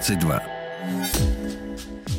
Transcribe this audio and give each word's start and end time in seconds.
22. 0.00 0.42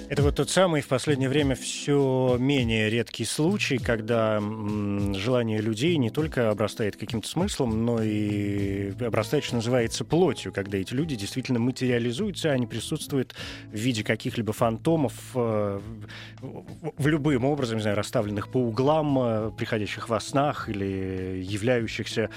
Это 0.10 0.22
вот 0.24 0.36
тот 0.36 0.50
самый 0.52 0.82
в 0.82 0.88
последнее 0.88 1.30
время 1.30 1.56
все 1.56 2.36
менее 2.38 2.90
редкий 2.92 3.26
случай, 3.26 3.78
когда 3.80 4.40
желание 4.40 5.62
людей 5.62 5.98
не 5.98 6.10
только 6.12 6.52
обрастает 6.52 6.96
каким-то 6.98 7.28
смыслом, 7.28 7.86
но 7.86 8.04
и 8.04 8.92
обрастает, 9.04 9.46
что 9.46 9.56
называется, 9.56 10.06
плотью, 10.06 10.52
когда 10.54 10.78
эти 10.78 10.94
люди 10.94 11.16
действительно 11.16 11.60
материализуются, 11.60 12.52
они 12.52 12.68
присутствуют 12.68 13.34
в 13.72 13.76
виде 13.76 14.04
каких-либо 14.04 14.54
фантомов, 14.54 15.14
э, 15.34 15.80
в- 16.42 17.08
любым 17.08 17.46
образом, 17.46 17.78
не 17.78 17.82
знаю, 17.82 17.98
расставленных 17.98 18.52
по 18.52 18.58
углам, 18.58 19.18
э, 19.18 19.52
приходящих 19.58 20.08
во 20.10 20.20
снах 20.20 20.70
или 20.70 21.42
являющихся 21.42 22.30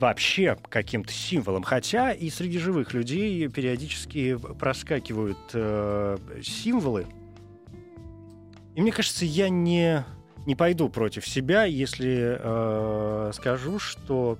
вообще 0.00 0.56
каким-то 0.68 1.12
символом. 1.12 1.62
Хотя 1.62 2.12
и 2.12 2.30
среди 2.30 2.58
живых 2.58 2.94
людей 2.94 3.46
периодически 3.48 4.36
проскакивают 4.58 5.38
э, 5.52 6.16
символы. 6.42 7.06
И 8.74 8.80
мне 8.80 8.92
кажется, 8.92 9.24
я 9.24 9.48
не, 9.48 10.04
не 10.46 10.54
пойду 10.56 10.88
против 10.88 11.26
себя, 11.26 11.64
если 11.64 12.38
э, 12.40 13.32
скажу, 13.34 13.78
что 13.78 14.38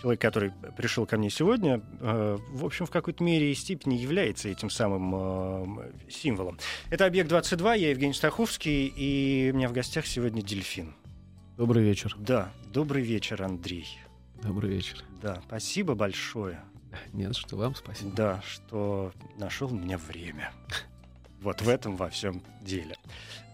человек, 0.00 0.20
который 0.20 0.52
пришел 0.76 1.06
ко 1.06 1.16
мне 1.16 1.30
сегодня, 1.30 1.80
э, 2.00 2.38
в 2.50 2.64
общем, 2.64 2.86
в 2.86 2.90
какой-то 2.90 3.22
мере 3.24 3.50
и 3.50 3.54
степени 3.54 3.94
является 3.94 4.48
этим 4.48 4.70
самым 4.70 5.80
э, 5.80 5.92
символом. 6.08 6.58
Это 6.90 7.06
«Объект 7.06 7.30
22», 7.30 7.78
я 7.78 7.90
Евгений 7.90 8.12
Стаховский, 8.12 8.86
и 8.86 9.50
у 9.52 9.56
меня 9.56 9.68
в 9.68 9.72
гостях 9.72 10.06
сегодня 10.06 10.42
дельфин. 10.42 10.94
Добрый 11.58 11.82
вечер. 11.82 12.14
Да, 12.16 12.52
добрый 12.72 13.02
вечер, 13.02 13.42
Андрей. 13.42 13.98
Добрый 14.40 14.70
вечер. 14.70 15.02
Да, 15.20 15.42
спасибо 15.44 15.96
большое. 15.96 16.60
Нет, 17.12 17.34
что 17.34 17.56
вам 17.56 17.74
спасибо. 17.74 18.12
Да, 18.14 18.40
что 18.46 19.12
нашел 19.36 19.68
на 19.68 19.80
меня 19.80 19.98
время. 19.98 20.52
Вот 21.40 21.60
в 21.60 21.68
этом 21.68 21.96
во 21.96 22.10
всем 22.10 22.42
деле. 22.60 22.94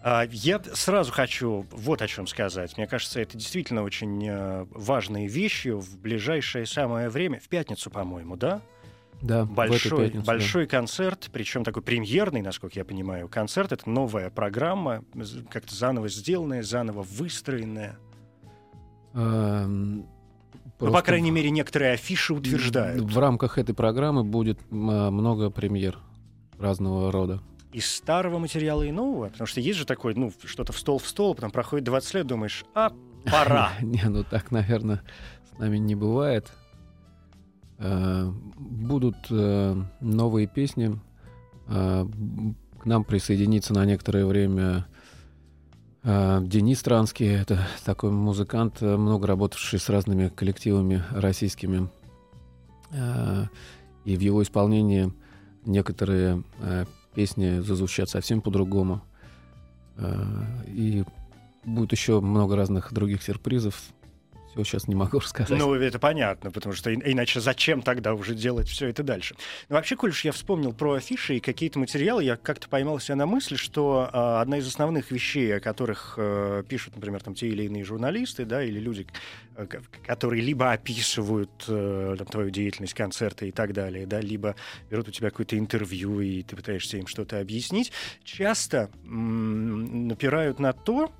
А, 0.03 0.23
Я 0.29 0.61
сразу 0.75 1.11
хочу 1.11 1.65
вот 1.71 2.03
о 2.03 2.07
чем 2.07 2.27
сказать. 2.27 2.77
Мне 2.77 2.85
кажется, 2.85 3.19
это 3.19 3.39
действительно 3.39 3.81
очень 3.81 4.23
э, 4.23 4.67
важные 4.69 5.27
вещи 5.27 5.69
в 5.69 5.97
ближайшее 5.97 6.67
самое 6.67 7.09
время, 7.09 7.39
в 7.39 7.47
пятницу, 7.47 7.89
по-моему, 7.89 8.35
да? 8.35 8.61
Да, 9.21 9.45
Большой, 9.45 10.05
пятницу, 10.05 10.25
да. 10.25 10.33
большой 10.33 10.67
концерт, 10.67 11.29
причем 11.31 11.63
такой 11.63 11.81
премьерный, 11.81 12.41
насколько 12.41 12.77
я 12.77 12.85
понимаю. 12.85 13.27
Концерт 13.27 13.71
это 13.71 13.89
новая 13.89 14.29
программа, 14.29 15.03
как-то 15.49 15.73
заново 15.73 16.09
сделанная, 16.09 16.61
заново 16.61 17.01
выстроенная. 17.03 17.97
Эм, 19.13 19.97
Ну, 19.97 20.07
по 20.77 20.85
просто 20.87 21.01
крайней 21.03 21.31
мере, 21.31 21.49
некоторые 21.49 21.93
афиши 21.93 22.33
утверждают. 22.33 23.01
В 23.01 23.17
рамках 23.17 23.57
этой 23.57 23.73
программы 23.73 24.23
будет 24.23 24.59
а, 24.71 25.09
много 25.09 25.49
премьер 25.49 25.97
разного 26.59 27.11
рода. 27.11 27.41
из 27.71 27.89
старого 27.89 28.37
материала 28.39 28.83
и 28.83 28.91
нового? 28.91 29.29
Потому 29.29 29.47
что 29.47 29.59
есть 29.61 29.79
же 29.79 29.85
такой, 29.85 30.15
ну, 30.15 30.31
что-то 30.43 30.71
в 30.73 30.77
стол 30.79 30.99
в 30.99 31.07
стол, 31.07 31.33
потом 31.35 31.51
проходит 31.51 31.85
20 31.85 32.13
лет, 32.15 32.27
думаешь, 32.27 32.65
а, 32.73 32.91
пора. 33.31 33.71
Не, 33.81 34.03
ну 34.03 34.23
так, 34.23 34.51
наверное, 34.51 35.01
с 35.53 35.57
нами 35.57 35.77
не 35.77 35.95
бывает. 35.95 36.51
Э, 37.77 38.31
Будут 38.57 39.15
э, 39.29 39.75
новые 40.01 40.47
песни. 40.47 40.99
Э, 41.67 42.05
К 42.79 42.85
нам 42.85 43.03
присоединится 43.03 43.73
на 43.73 43.85
некоторое 43.85 44.25
время 44.25 44.85
Денис 46.03 46.83
Транский. 46.83 47.25
Это 47.25 47.67
такой 47.83 48.11
музыкант, 48.11 48.79
много 48.81 49.25
работавший 49.25 49.79
с 49.79 49.89
разными 49.89 50.27
коллективами 50.27 51.03
российскими. 51.09 51.89
И 52.93 54.15
в 54.15 54.19
его 54.19 54.43
исполнении 54.43 55.11
некоторые 55.65 56.43
песни 57.15 57.57
зазвучат 57.57 58.07
совсем 58.07 58.41
по-другому. 58.41 59.01
И 60.67 61.03
будет 61.63 61.91
еще 61.91 62.21
много 62.21 62.55
разных 62.55 62.93
других 62.93 63.23
сюрпризов. 63.23 63.81
Все 64.55 64.63
сейчас 64.63 64.87
не 64.87 64.95
могу 64.95 65.19
рассказать. 65.19 65.57
Ну, 65.57 65.73
это 65.73 65.99
понятно, 65.99 66.51
потому 66.51 66.73
что 66.75 66.93
иначе 66.93 67.39
зачем 67.39 67.81
тогда 67.81 68.13
уже 68.13 68.33
делать 68.33 68.67
все 68.67 68.87
это 68.87 69.03
дальше? 69.03 69.35
Но 69.69 69.75
вообще, 69.75 69.95
коль 69.95 70.11
уж 70.11 70.23
я 70.23 70.31
вспомнил 70.31 70.73
про 70.73 70.93
афиши 70.93 71.35
и 71.35 71.39
какие-то 71.39 71.79
материалы, 71.79 72.23
я 72.23 72.37
как-то 72.37 72.69
поймал 72.69 72.99
себя 72.99 73.15
на 73.15 73.25
мысли, 73.25 73.55
что 73.55 74.09
а, 74.11 74.41
одна 74.41 74.57
из 74.57 74.67
основных 74.67 75.11
вещей, 75.11 75.55
о 75.55 75.59
которых 75.59 76.15
э, 76.17 76.63
пишут, 76.67 76.95
например, 76.95 77.21
там 77.21 77.35
те 77.35 77.47
или 77.47 77.63
иные 77.63 77.83
журналисты, 77.83 78.45
да, 78.45 78.63
или 78.63 78.79
люди, 78.79 79.07
э, 79.55 79.67
которые 80.05 80.41
либо 80.41 80.71
описывают 80.71 81.65
э, 81.67 82.15
там, 82.17 82.27
твою 82.27 82.49
деятельность, 82.49 82.93
концерты 82.93 83.49
и 83.49 83.51
так 83.51 83.73
далее, 83.73 84.05
да, 84.05 84.21
либо 84.21 84.55
берут 84.89 85.09
у 85.09 85.11
тебя 85.11 85.29
какое-то 85.29 85.57
интервью, 85.57 86.21
и 86.21 86.43
ты 86.43 86.55
пытаешься 86.55 86.97
им 86.97 87.07
что-то 87.07 87.39
объяснить, 87.39 87.91
часто 88.23 88.89
м, 89.03 90.07
напирают 90.07 90.59
на 90.59 90.73
то, 90.73 91.11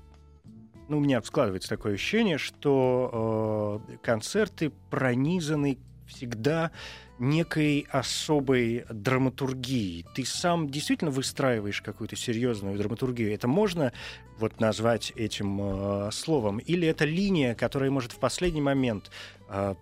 ну, 0.88 0.98
у 0.98 1.00
меня 1.00 1.22
складывается 1.22 1.68
такое 1.68 1.94
ощущение, 1.94 2.38
что 2.38 3.82
э, 3.88 3.96
концерты 4.02 4.72
пронизаны 4.90 5.78
всегда 6.06 6.70
некой 7.18 7.86
особой 7.90 8.84
драматургией. 8.90 10.04
Ты 10.14 10.24
сам 10.24 10.68
действительно 10.68 11.10
выстраиваешь 11.10 11.80
какую-то 11.80 12.14
серьезную 12.16 12.76
драматургию. 12.76 13.32
Это 13.32 13.48
можно 13.48 13.92
вот 14.38 14.60
назвать 14.60 15.12
этим 15.16 15.58
э, 15.60 16.10
словом? 16.12 16.58
Или 16.58 16.86
это 16.86 17.04
линия, 17.04 17.54
которая 17.54 17.90
может 17.90 18.12
в 18.12 18.18
последний 18.18 18.60
момент 18.60 19.10
э, 19.48 19.74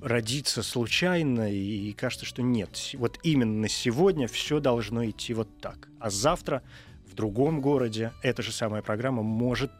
родиться 0.00 0.62
случайно, 0.62 1.52
и 1.52 1.92
кажется, 1.92 2.24
что 2.24 2.42
нет. 2.42 2.90
Вот 2.94 3.18
именно 3.22 3.68
сегодня 3.68 4.28
все 4.28 4.60
должно 4.60 5.04
идти 5.08 5.34
вот 5.34 5.48
так. 5.60 5.88
А 6.00 6.10
завтра 6.10 6.62
в 7.06 7.14
другом 7.14 7.60
городе 7.60 8.12
эта 8.22 8.42
же 8.42 8.52
самая 8.52 8.82
программа 8.82 9.22
может 9.22 9.72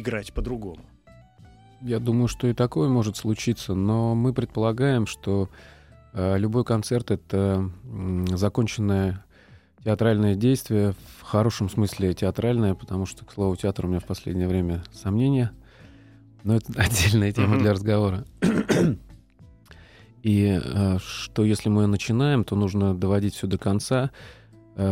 играть 0.00 0.32
по-другому. 0.32 0.82
Я 1.80 1.98
думаю, 1.98 2.28
что 2.28 2.46
и 2.46 2.52
такое 2.52 2.88
может 2.88 3.16
случиться, 3.16 3.74
но 3.74 4.14
мы 4.14 4.34
предполагаем, 4.34 5.06
что 5.06 5.48
э, 6.12 6.36
любой 6.38 6.64
концерт 6.64 7.10
это 7.10 7.70
м, 7.84 8.26
законченное 8.36 9.24
театральное 9.84 10.34
действие, 10.34 10.94
в 11.18 11.22
хорошем 11.22 11.70
смысле 11.70 12.12
театральное, 12.12 12.74
потому 12.74 13.06
что, 13.06 13.24
к 13.24 13.32
слову, 13.32 13.56
театр 13.56 13.86
у 13.86 13.88
меня 13.88 14.00
в 14.00 14.04
последнее 14.04 14.46
время 14.46 14.82
сомнения. 14.92 15.52
Но 16.44 16.56
это 16.56 16.72
отдельная 16.76 17.32
тема 17.32 17.58
для 17.58 17.72
разговора. 17.72 18.24
И 20.22 20.60
э, 20.62 20.98
что 20.98 21.44
если 21.44 21.70
мы 21.70 21.86
начинаем, 21.86 22.44
то 22.44 22.56
нужно 22.56 22.94
доводить 22.94 23.34
все 23.34 23.46
до 23.46 23.56
конца. 23.56 24.10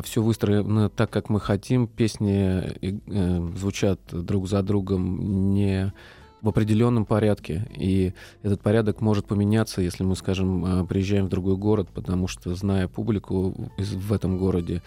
Все 0.02 0.22
выстроено 0.22 0.88
так, 0.90 1.10
как 1.10 1.30
мы 1.30 1.40
хотим. 1.40 1.86
Песни 1.86 2.62
и, 2.80 3.00
э, 3.06 3.50
звучат 3.56 4.00
друг 4.12 4.48
за 4.48 4.62
другом 4.62 5.54
не 5.54 5.92
в 6.42 6.48
определенном 6.48 7.04
порядке. 7.04 7.66
И 7.74 8.12
этот 8.42 8.60
порядок 8.60 9.00
может 9.00 9.26
поменяться, 9.26 9.80
если 9.82 10.04
мы, 10.04 10.14
скажем, 10.16 10.64
э, 10.64 10.86
приезжаем 10.86 11.26
в 11.26 11.28
другой 11.28 11.56
город, 11.56 11.88
потому 11.92 12.28
что, 12.28 12.54
зная 12.54 12.88
публику 12.88 13.54
в 13.76 14.12
этом 14.12 14.38
городе, 14.38 14.82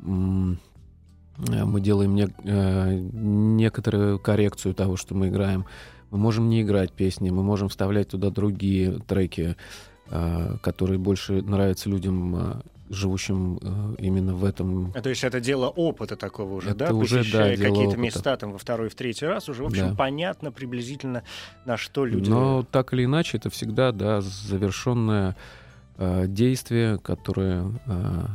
э, 0.00 0.04
мы 0.06 1.80
делаем 1.80 2.14
не- 2.14 2.34
э, 2.44 2.98
некоторую 3.12 4.18
коррекцию 4.18 4.74
того, 4.74 4.96
что 4.96 5.14
мы 5.14 5.28
играем. 5.28 5.66
Мы 6.10 6.18
можем 6.18 6.48
не 6.48 6.62
играть 6.62 6.92
песни, 6.92 7.30
мы 7.30 7.42
можем 7.42 7.68
вставлять 7.68 8.08
туда 8.08 8.30
другие 8.30 9.00
треки, 9.06 9.56
э, 10.08 10.56
которые 10.62 10.98
больше 10.98 11.42
нравятся 11.42 11.90
людям, 11.90 12.36
э, 12.36 12.62
живущим 12.88 13.58
э, 13.60 13.94
именно 13.98 14.34
в 14.34 14.44
этом 14.44 14.92
А, 14.94 15.00
То 15.02 15.08
есть 15.08 15.24
это 15.24 15.40
дело 15.40 15.68
опыта 15.68 16.16
такого 16.16 16.54
уже, 16.54 16.70
Это 16.70 16.88
да? 16.88 16.94
уже, 16.94 17.16
да, 17.16 17.20
Посещая 17.22 17.56
дело 17.56 17.74
какие-то 17.74 17.96
места 17.96 18.36
там 18.36 18.52
во 18.52 18.58
второй, 18.58 18.88
в 18.88 18.94
третий 18.94 19.26
раз, 19.26 19.48
уже, 19.48 19.62
в 19.62 19.66
общем, 19.66 19.90
Да. 19.90 19.94
понятно 19.96 20.52
приблизительно, 20.52 21.22
на 21.64 21.76
что 21.76 22.04
люди... 22.04 22.30
Но 22.30 22.62
так 22.62 22.92
или 22.92 23.04
иначе, 23.04 23.38
это 23.38 23.50
всегда 23.50 23.92
да, 23.92 24.20
завершенное 24.20 25.36
э, 25.96 26.26
действие, 26.28 26.98
которое 26.98 27.72
э, 27.86 28.26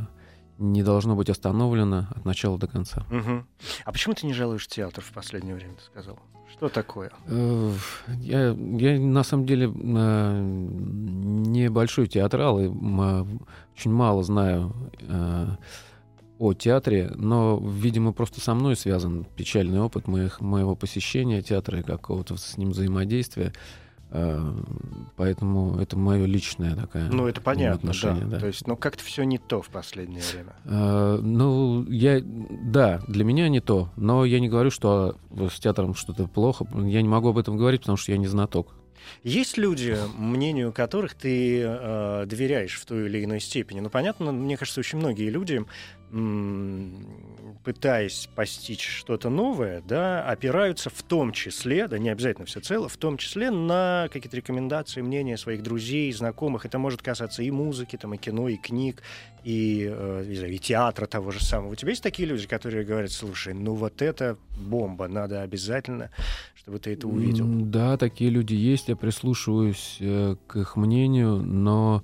не 0.58 0.84
должно 0.84 1.16
быть 1.16 1.30
остановлено 1.30 2.08
от 2.16 2.26
начала 2.26 2.58
до 2.58 2.68
конца. 2.68 3.06
Мгм. 3.10 3.48
А 3.86 3.92
почему 3.92 4.14
ты 4.14 4.26
не 4.28 4.34
жалуешь 4.34 4.68
театр 4.68 5.04
в 5.04 5.12
последнее 5.12 5.56
время, 5.56 5.74
ты 5.76 5.84
сказал? 5.84 6.20
Что 6.62 6.70
такое? 6.70 7.10
Э, 7.26 7.74
Я, 8.20 8.50
я 8.52 9.00
на 9.00 9.24
самом 9.24 9.48
деле 9.48 9.66
э, 9.66 10.42
небольшой 10.44 12.06
театрал 12.06 12.60
и 12.60 12.66
м, 12.66 13.42
очень 13.76 13.92
мало 13.92 14.22
знаю 14.22 14.72
э, 15.10 15.48
о 16.38 16.54
театре, 16.54 17.14
но, 17.16 17.60
видимо, 17.60 18.14
просто 18.14 18.42
со 18.42 18.54
мной 18.54 18.76
связан 18.76 19.26
печальный 19.36 19.80
опыт 19.82 20.08
моих, 20.08 20.40
моего 20.40 20.76
посещения 20.76 21.42
театра 21.42 21.80
и 21.80 21.84
какого-то 21.84 22.38
с 22.38 22.56
ним 22.58 22.70
взаимодействия. 22.70 23.54
Э, 24.12 24.54
Поэтому 25.16 25.80
это 25.80 25.98
мое 25.98 26.26
личное 26.26 26.76
такое 26.76 27.08
Ну, 27.10 27.28
это 27.28 27.42
понятно, 27.42 27.92
да. 28.02 28.14
да. 28.26 28.40
То 28.40 28.48
есть, 28.48 28.68
ну, 28.68 28.76
как-то 28.76 29.04
все 29.04 29.24
не 29.24 29.38
то 29.38 29.62
в 29.62 29.70
последнее 29.70 30.22
время. 30.34 30.54
Э, 30.66 31.20
Ну, 31.22 31.86
я, 31.90 32.22
да, 32.22 33.02
для 33.08 33.24
меня 33.24 33.48
не 33.50 33.62
то, 33.62 33.90
но 33.96 34.26
я 34.26 34.40
не 34.40 34.50
говорю, 34.50 34.72
что 34.72 35.16
с 35.36 35.60
театром 35.60 35.96
что-то 35.96 36.28
плохо. 36.28 36.66
Я 36.76 37.02
не 37.02 37.08
могу 37.08 37.30
об 37.30 37.38
этом 37.38 37.58
говорить, 37.58 37.82
потому 37.82 37.98
что 37.98 38.12
я 38.12 38.18
не 38.18 38.28
знаток. 38.28 38.76
Есть 39.24 39.58
люди, 39.58 39.98
мнению 40.18 40.72
которых 40.72 41.16
ты 41.16 41.62
э, 41.64 42.26
доверяешь 42.28 42.80
в 42.80 42.86
той 42.86 43.08
или 43.08 43.24
иной 43.24 43.40
степени. 43.40 43.80
Ну, 43.80 43.90
понятно, 43.90 44.32
мне 44.32 44.58
кажется, 44.58 44.80
очень 44.80 45.00
многие 45.00 45.30
люди, 45.30 45.66
пытаясь 47.64 48.28
постичь 48.36 48.86
что-то 48.86 49.30
новое, 49.30 49.82
да, 49.88 50.24
опираются 50.26 50.90
в 50.90 51.04
том 51.04 51.32
числе, 51.32 51.88
да 51.88 51.98
не 52.00 52.10
обязательно 52.10 52.46
всецело, 52.46 52.90
в 52.90 52.98
том 52.98 53.18
числе 53.18 53.50
на 53.50 54.10
какие-то 54.12 54.36
рекомендации, 54.36 55.02
мнения 55.02 55.38
своих 55.38 55.64
друзей, 55.64 56.12
знакомых. 56.12 56.66
Это 56.66 56.80
может 56.80 57.02
касаться 57.02 57.44
и 57.44 57.52
музыки, 57.52 57.98
там, 57.98 58.14
и 58.14 58.18
кино, 58.18 58.50
и 58.50 58.58
книг, 58.58 59.04
и, 59.46 59.90
э, 59.90 60.48
и 60.50 60.60
театра 60.60 61.06
того 61.06 61.32
же 61.32 61.42
самого. 61.42 61.72
У 61.72 61.76
тебя 61.76 61.92
есть 61.92 62.04
такие 62.04 62.28
люди, 62.28 62.46
которые 62.46 62.84
говорят, 62.84 63.12
слушай, 63.12 63.54
ну 63.54 63.76
вот 63.76 64.02
это 64.02 64.38
бомба, 64.58 65.08
надо 65.08 65.44
обязательно, 65.44 66.10
чтобы 66.56 66.80
ты 66.80 66.94
это 66.94 67.08
увидел. 67.08 67.46
Да, 67.48 67.96
такие 67.96 68.30
люди 68.30 68.54
есть, 68.54 68.90
я 68.90 68.98
прислушиваюсь 68.98 69.98
э, 70.02 70.36
к 70.48 70.58
их 70.58 70.76
мнению, 70.76 71.38
но 71.38 72.04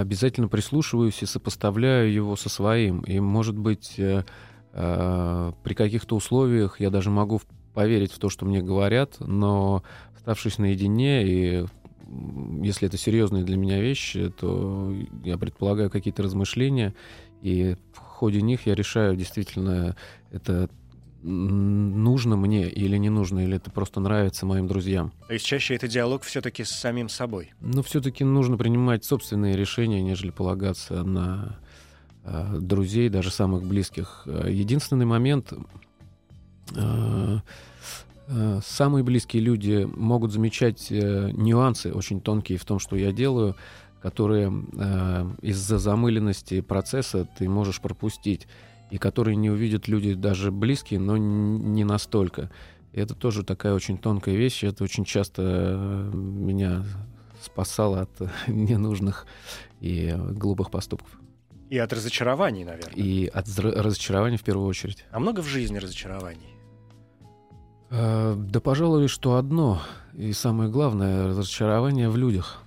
обязательно 0.00 0.48
прислушиваюсь 0.48 1.22
и 1.22 1.26
сопоставляю 1.26 2.12
его 2.12 2.36
со 2.36 2.48
своим. 2.48 3.00
И, 3.00 3.20
может 3.20 3.56
быть, 3.56 3.98
э, 3.98 4.24
э, 4.72 5.52
при 5.62 5.74
каких-то 5.74 6.16
условиях 6.16 6.80
я 6.80 6.90
даже 6.90 7.10
могу 7.10 7.40
поверить 7.74 8.12
в 8.12 8.18
то, 8.18 8.28
что 8.28 8.44
мне 8.44 8.62
говорят, 8.62 9.16
но 9.20 9.82
оставшись 10.14 10.58
наедине 10.58 11.26
и 11.26 11.66
если 12.62 12.88
это 12.88 12.98
серьезные 12.98 13.44
для 13.44 13.56
меня 13.56 13.80
вещи, 13.80 14.30
то 14.38 14.94
я 15.24 15.38
предполагаю 15.38 15.90
какие-то 15.90 16.22
размышления, 16.22 16.94
и 17.40 17.76
в 17.92 17.98
ходе 17.98 18.42
них 18.42 18.66
я 18.66 18.74
решаю, 18.74 19.16
действительно, 19.16 19.96
это 20.30 20.68
нужно 21.22 22.36
мне 22.36 22.68
или 22.68 22.96
не 22.96 23.08
нужно, 23.08 23.40
или 23.40 23.56
это 23.56 23.70
просто 23.70 24.00
нравится 24.00 24.46
моим 24.46 24.66
друзьям. 24.66 25.12
То 25.28 25.34
есть 25.34 25.46
чаще 25.46 25.74
это 25.74 25.88
диалог 25.88 26.22
все-таки 26.22 26.64
с 26.64 26.70
самим 26.70 27.08
собой. 27.08 27.52
Но 27.60 27.82
все-таки 27.82 28.24
нужно 28.24 28.56
принимать 28.56 29.04
собственные 29.04 29.56
решения, 29.56 30.02
нежели 30.02 30.30
полагаться 30.30 31.02
на 31.04 31.58
э, 32.24 32.58
друзей, 32.58 33.08
даже 33.08 33.30
самых 33.30 33.64
близких. 33.64 34.22
Э, 34.26 34.48
Единственный 34.50 35.06
момент, 35.06 35.52
э, 36.74 37.38
э, 38.26 38.60
самые 38.64 39.04
близкие 39.04 39.42
люди 39.42 39.88
могут 39.94 40.32
замечать 40.32 40.88
э, 40.90 41.30
нюансы 41.32 41.92
очень 41.92 42.20
тонкие 42.20 42.58
в 42.58 42.64
том, 42.64 42.78
что 42.78 42.96
я 42.96 43.12
делаю, 43.12 43.56
которые 44.00 44.52
э, 44.72 45.30
из-за 45.42 45.78
замыленности 45.78 46.60
процесса 46.60 47.28
ты 47.38 47.48
можешь 47.48 47.80
пропустить, 47.80 48.48
и 48.92 48.98
которые 48.98 49.36
не 49.36 49.48
увидят 49.48 49.88
люди 49.88 50.12
даже 50.12 50.52
близкие, 50.52 51.00
но 51.00 51.16
не 51.16 51.82
настолько. 51.82 52.50
И 52.92 53.00
это 53.00 53.14
тоже 53.14 53.42
такая 53.42 53.72
очень 53.72 53.96
тонкая 53.96 54.34
вещь, 54.34 54.62
и 54.62 54.66
это 54.66 54.84
очень 54.84 55.06
часто 55.06 55.42
э, 55.42 56.10
меня 56.14 56.84
спасало 57.40 58.02
от 58.02 58.10
ненужных 58.48 59.26
и 59.80 60.14
глупых 60.32 60.70
поступков. 60.70 61.08
И 61.70 61.78
от 61.78 61.90
разочарований, 61.90 62.64
наверное. 62.64 62.92
И 62.94 63.26
от 63.28 63.48
разочарования 63.58 64.36
в 64.36 64.42
первую 64.42 64.66
очередь. 64.68 65.06
А 65.10 65.18
много 65.18 65.40
в 65.40 65.46
жизни 65.46 65.78
разочарований? 65.78 66.54
Э, 67.88 68.34
Да, 68.36 68.60
пожалуй, 68.60 69.08
что 69.08 69.36
одно, 69.36 69.80
и 70.12 70.34
самое 70.34 70.70
главное, 70.70 71.28
разочарование 71.28 72.10
в 72.10 72.18
людях. 72.18 72.62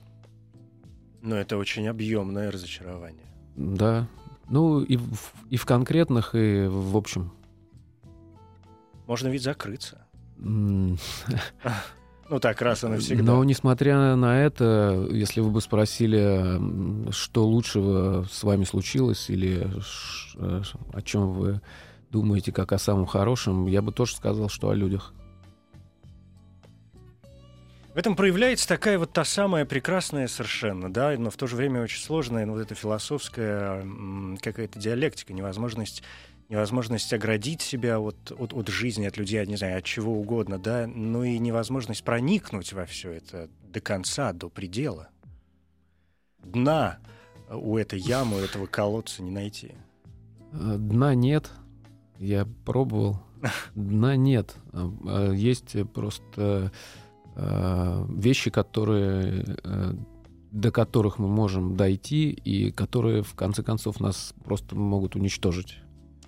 Но 1.21 1.35
это 1.35 1.57
очень 1.57 1.87
объемное 1.87 2.51
разочарование. 2.51 3.27
Да. 3.55 4.07
Ну, 4.49 4.81
и 4.81 4.97
в, 4.97 5.33
и 5.49 5.57
в 5.57 5.65
конкретных, 5.65 6.35
и 6.35 6.67
в 6.67 6.95
общем. 6.95 7.31
Можно 9.07 9.27
ведь 9.29 9.43
закрыться. 9.43 10.05
Ну 12.27 12.39
так, 12.39 12.59
раз 12.61 12.83
и 12.83 12.87
навсегда. 12.87 13.23
Но, 13.23 13.43
несмотря 13.43 14.15
на 14.15 14.41
это, 14.41 15.07
если 15.11 15.41
вы 15.41 15.51
бы 15.51 15.61
спросили, 15.61 17.11
что 17.11 17.47
лучшего 17.47 18.25
с 18.31 18.43
вами 18.43 18.63
случилось, 18.63 19.29
или 19.29 19.69
э, 20.37 20.61
о 20.91 21.01
чем 21.03 21.33
вы 21.33 21.61
думаете 22.09 22.51
как 22.51 22.71
о 22.71 22.79
самом 22.79 23.05
хорошем, 23.05 23.67
я 23.67 23.83
бы 23.83 23.91
тоже 23.91 24.15
сказал, 24.15 24.49
что 24.49 24.69
о 24.69 24.75
людях. 24.75 25.13
В 27.95 27.97
этом 27.97 28.17
проявляется 28.17 28.67
такая 28.67 28.99
вот 28.99 29.13
та 29.13 29.23
самая 29.23 29.63
прекрасная 29.63 30.27
совершенно, 30.27 30.91
да, 30.91 31.15
но 31.17 31.29
в 31.29 31.37
то 31.37 31.47
же 31.47 31.55
время 31.55 31.81
очень 31.81 32.01
сложная, 32.01 32.45
ну, 32.45 32.51
вот 32.51 32.59
эта 32.59 32.75
философская 32.75 33.87
какая-то 34.41 34.77
диалектика, 34.77 35.31
невозможность 35.31 36.03
невозможность 36.49 37.13
оградить 37.13 37.61
себя 37.61 37.97
от, 38.01 38.33
от, 38.37 38.53
от 38.53 38.67
жизни, 38.67 39.05
от 39.05 39.15
людей, 39.15 39.45
не 39.47 39.55
знаю, 39.55 39.77
от 39.77 39.85
чего 39.85 40.11
угодно, 40.11 40.59
да, 40.59 40.87
но 40.87 41.23
и 41.23 41.39
невозможность 41.39 42.03
проникнуть 42.03 42.73
во 42.73 42.85
все 42.85 43.13
это 43.13 43.49
до 43.63 43.79
конца, 43.79 44.33
до 44.33 44.49
предела. 44.49 45.07
Дна 46.43 46.99
у 47.49 47.77
этой 47.77 47.97
ямы, 47.97 48.41
у 48.41 48.43
этого 48.43 48.65
колодца 48.65 49.23
не 49.23 49.31
найти. 49.31 49.71
Э, 50.51 50.75
Дна 50.77 51.15
нет. 51.15 51.49
Я 52.19 52.45
пробовал. 52.65 53.23
Дна 53.73 54.17
нет. 54.17 54.53
А 54.73 55.31
Есть 55.31 55.77
просто 55.93 56.29
э, 56.35 56.69
вещи, 57.35 58.49
которые 58.49 59.45
э, 59.63 59.93
до 60.51 60.71
которых 60.71 61.19
мы 61.19 61.27
можем 61.27 61.75
дойти 61.75 62.29
и 62.29 62.71
которые 62.71 63.23
в 63.23 63.33
конце 63.35 63.61
концов 63.61 63.99
нас 63.99 64.33
просто 64.45 64.75
могут 64.75 65.15
уничтожить. 65.15 65.79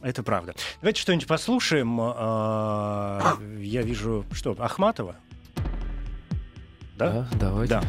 Это 0.01 0.21
правда. 0.21 0.53
Давайте 0.81 1.01
что-нибудь 1.01 1.27
послушаем. 1.27 1.97
А, 2.01 3.37
Я 3.57 3.83
вижу, 3.83 4.25
что, 4.31 4.55
Ахматова? 4.59 5.15
Да? 6.97 7.27
давайте. 7.39 7.75
Да. 7.75 7.83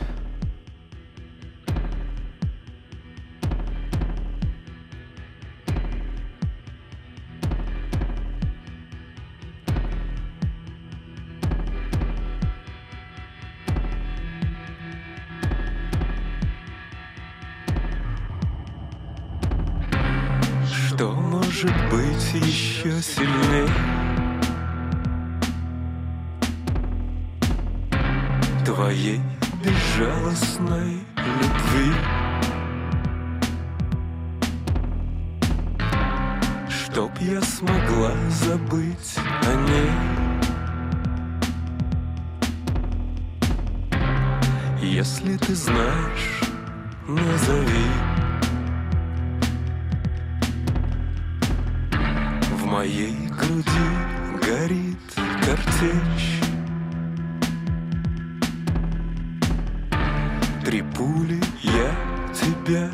Пули, 60.97 61.41
я 61.63 61.95
тебя 62.33 62.91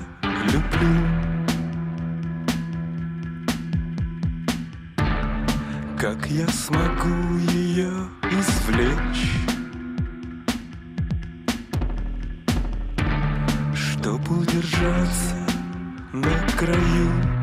люблю. 0.52 1.24
Как 5.98 6.26
я 6.26 6.46
смогу 6.48 7.38
ее 7.52 7.92
извлечь? 8.30 9.32
Чтоб 13.74 14.30
удержаться 14.30 15.36
на 16.12 16.46
краю 16.58 17.33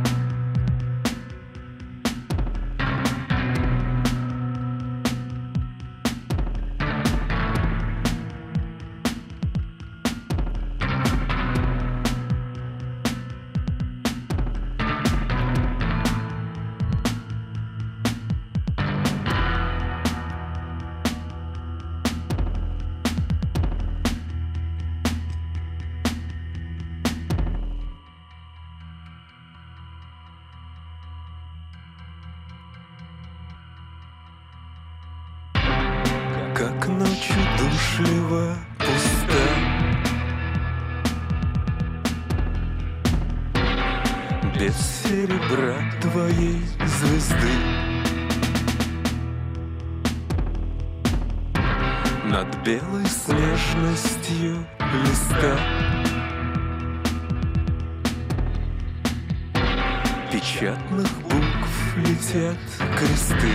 кресты. 62.98 63.52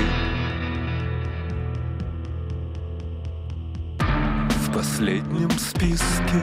В 3.99 4.73
последнем 4.73 5.51
списке 5.51 6.43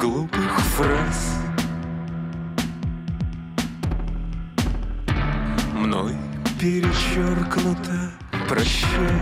глупых 0.00 0.60
фраз. 0.76 1.40
Мной 5.74 6.14
перечеркнуто 6.60 8.12
прощай. 8.48 9.20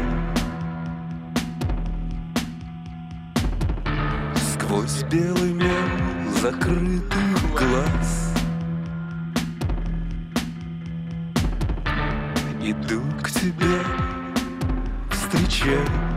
Сквозь 4.54 5.02
белый 5.11 5.52
мел 5.52 6.32
закрытых 6.40 7.50
глаз 7.54 8.31
Иду 12.64 13.02
к 13.21 13.28
тебе, 13.28 13.81
встречай 15.11 16.12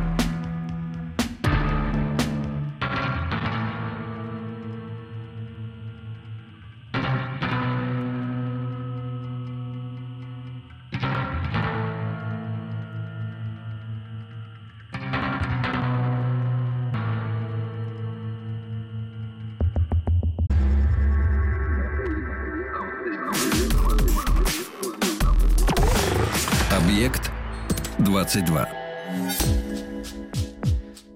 22. 28.35 28.69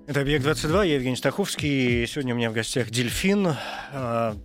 Это 0.07 0.21
«Объект-22», 0.21 0.88
я 0.88 0.95
Евгений 0.95 1.17
Стаховский. 1.17 2.07
Сегодня 2.07 2.33
у 2.33 2.38
меня 2.38 2.49
в 2.49 2.53
гостях 2.53 2.89
«Дельфин». 2.89 3.55
А, 3.91 4.38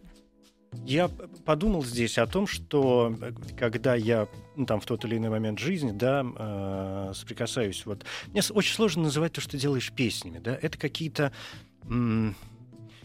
Я 0.85 1.09
подумал 1.45 1.85
здесь 1.85 2.19
о 2.19 2.26
том, 2.26 2.49
что 2.49 3.16
э, 3.21 3.33
когда 3.57 3.95
я 3.95 4.26
ну, 4.57 4.66
там 4.66 4.81
в 4.81 4.87
тот 4.87 5.04
или 5.04 5.19
иной 5.19 5.31
момент 5.31 5.61
жизни, 5.61 5.93
да, 5.93 6.26
э, 6.26 7.12
соприкасаюсь, 7.14 7.87
вот 7.87 8.04
мне 8.33 8.43
очень 8.50 8.75
сложно 8.75 9.04
называть 9.04 9.35
то, 9.35 9.40
что 9.40 9.57
делаешь 9.57 9.93
песнями, 9.93 10.40
да, 10.40 10.59
это 10.61 10.76
какие-то 10.76 11.31
м, 11.85 12.35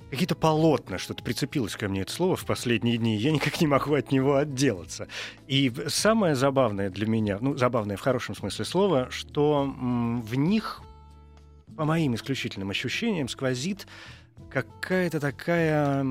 какие-то 0.09 0.35
полотна, 0.35 0.97
что-то 0.97 1.23
прицепилось 1.23 1.75
ко 1.75 1.87
мне 1.87 2.01
это 2.01 2.11
слово 2.11 2.35
в 2.35 2.45
последние 2.45 2.97
дни, 2.97 3.17
я 3.17 3.31
никак 3.31 3.61
не 3.61 3.67
могу 3.67 3.93
от 3.93 4.11
него 4.11 4.35
отделаться. 4.35 5.07
И 5.47 5.71
самое 5.87 6.35
забавное 6.35 6.89
для 6.89 7.07
меня, 7.07 7.37
ну, 7.41 7.55
забавное 7.55 7.97
в 7.97 8.01
хорошем 8.01 8.35
смысле 8.35 8.65
слова, 8.65 9.07
что 9.11 9.65
в 9.65 10.35
них, 10.35 10.81
по 11.75 11.85
моим 11.85 12.15
исключительным 12.15 12.69
ощущениям, 12.69 13.27
сквозит 13.29 13.87
какая-то 14.49 15.19
такая 15.19 16.03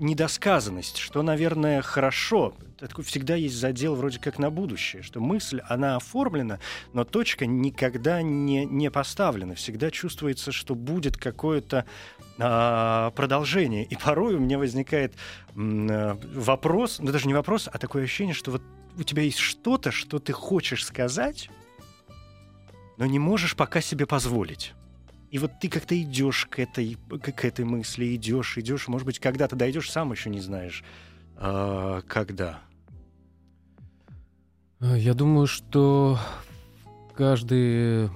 недосказанность, 0.00 0.96
что, 0.96 1.22
наверное, 1.22 1.82
хорошо. 1.82 2.54
Такой 2.78 3.04
всегда 3.04 3.34
есть 3.34 3.56
задел 3.56 3.94
вроде 3.94 4.18
как 4.18 4.38
на 4.38 4.50
будущее, 4.50 5.02
что 5.02 5.20
мысль, 5.20 5.60
она 5.68 5.96
оформлена, 5.96 6.58
но 6.94 7.04
точка 7.04 7.44
никогда 7.44 8.22
не, 8.22 8.64
не 8.64 8.90
поставлена. 8.90 9.54
Всегда 9.54 9.90
чувствуется, 9.90 10.50
что 10.50 10.74
будет 10.74 11.18
какое-то 11.18 11.84
продолжение. 12.40 13.84
И 13.84 13.96
порой 13.96 14.34
у 14.34 14.38
меня 14.38 14.58
возникает 14.58 15.14
а, 15.54 16.18
вопрос, 16.34 16.98
ну 16.98 17.12
даже 17.12 17.26
не 17.26 17.34
вопрос, 17.34 17.68
а 17.70 17.78
такое 17.78 18.04
ощущение, 18.04 18.34
что 18.34 18.52
вот 18.52 18.62
у 18.98 19.02
тебя 19.02 19.22
есть 19.22 19.38
что-то, 19.38 19.90
что 19.90 20.18
ты 20.18 20.32
хочешь 20.32 20.84
сказать, 20.84 21.50
но 22.96 23.06
не 23.06 23.18
можешь 23.18 23.56
пока 23.56 23.80
себе 23.80 24.06
позволить. 24.06 24.72
И 25.30 25.38
вот 25.38 25.52
ты 25.60 25.68
как-то 25.68 26.00
идешь 26.00 26.46
к 26.50 26.58
этой, 26.58 26.96
к, 27.08 27.44
этой 27.44 27.64
мысли, 27.64 28.14
идешь, 28.16 28.58
идешь, 28.58 28.88
может 28.88 29.06
быть, 29.06 29.20
когда-то 29.20 29.54
дойдешь, 29.54 29.90
сам 29.90 30.10
еще 30.10 30.30
не 30.30 30.40
знаешь, 30.40 30.82
а, 31.36 32.00
когда. 32.02 32.60
Э, 34.80 34.98
Я 34.98 35.14
думаю, 35.14 35.46
что 35.46 36.18
каждый 37.14 38.10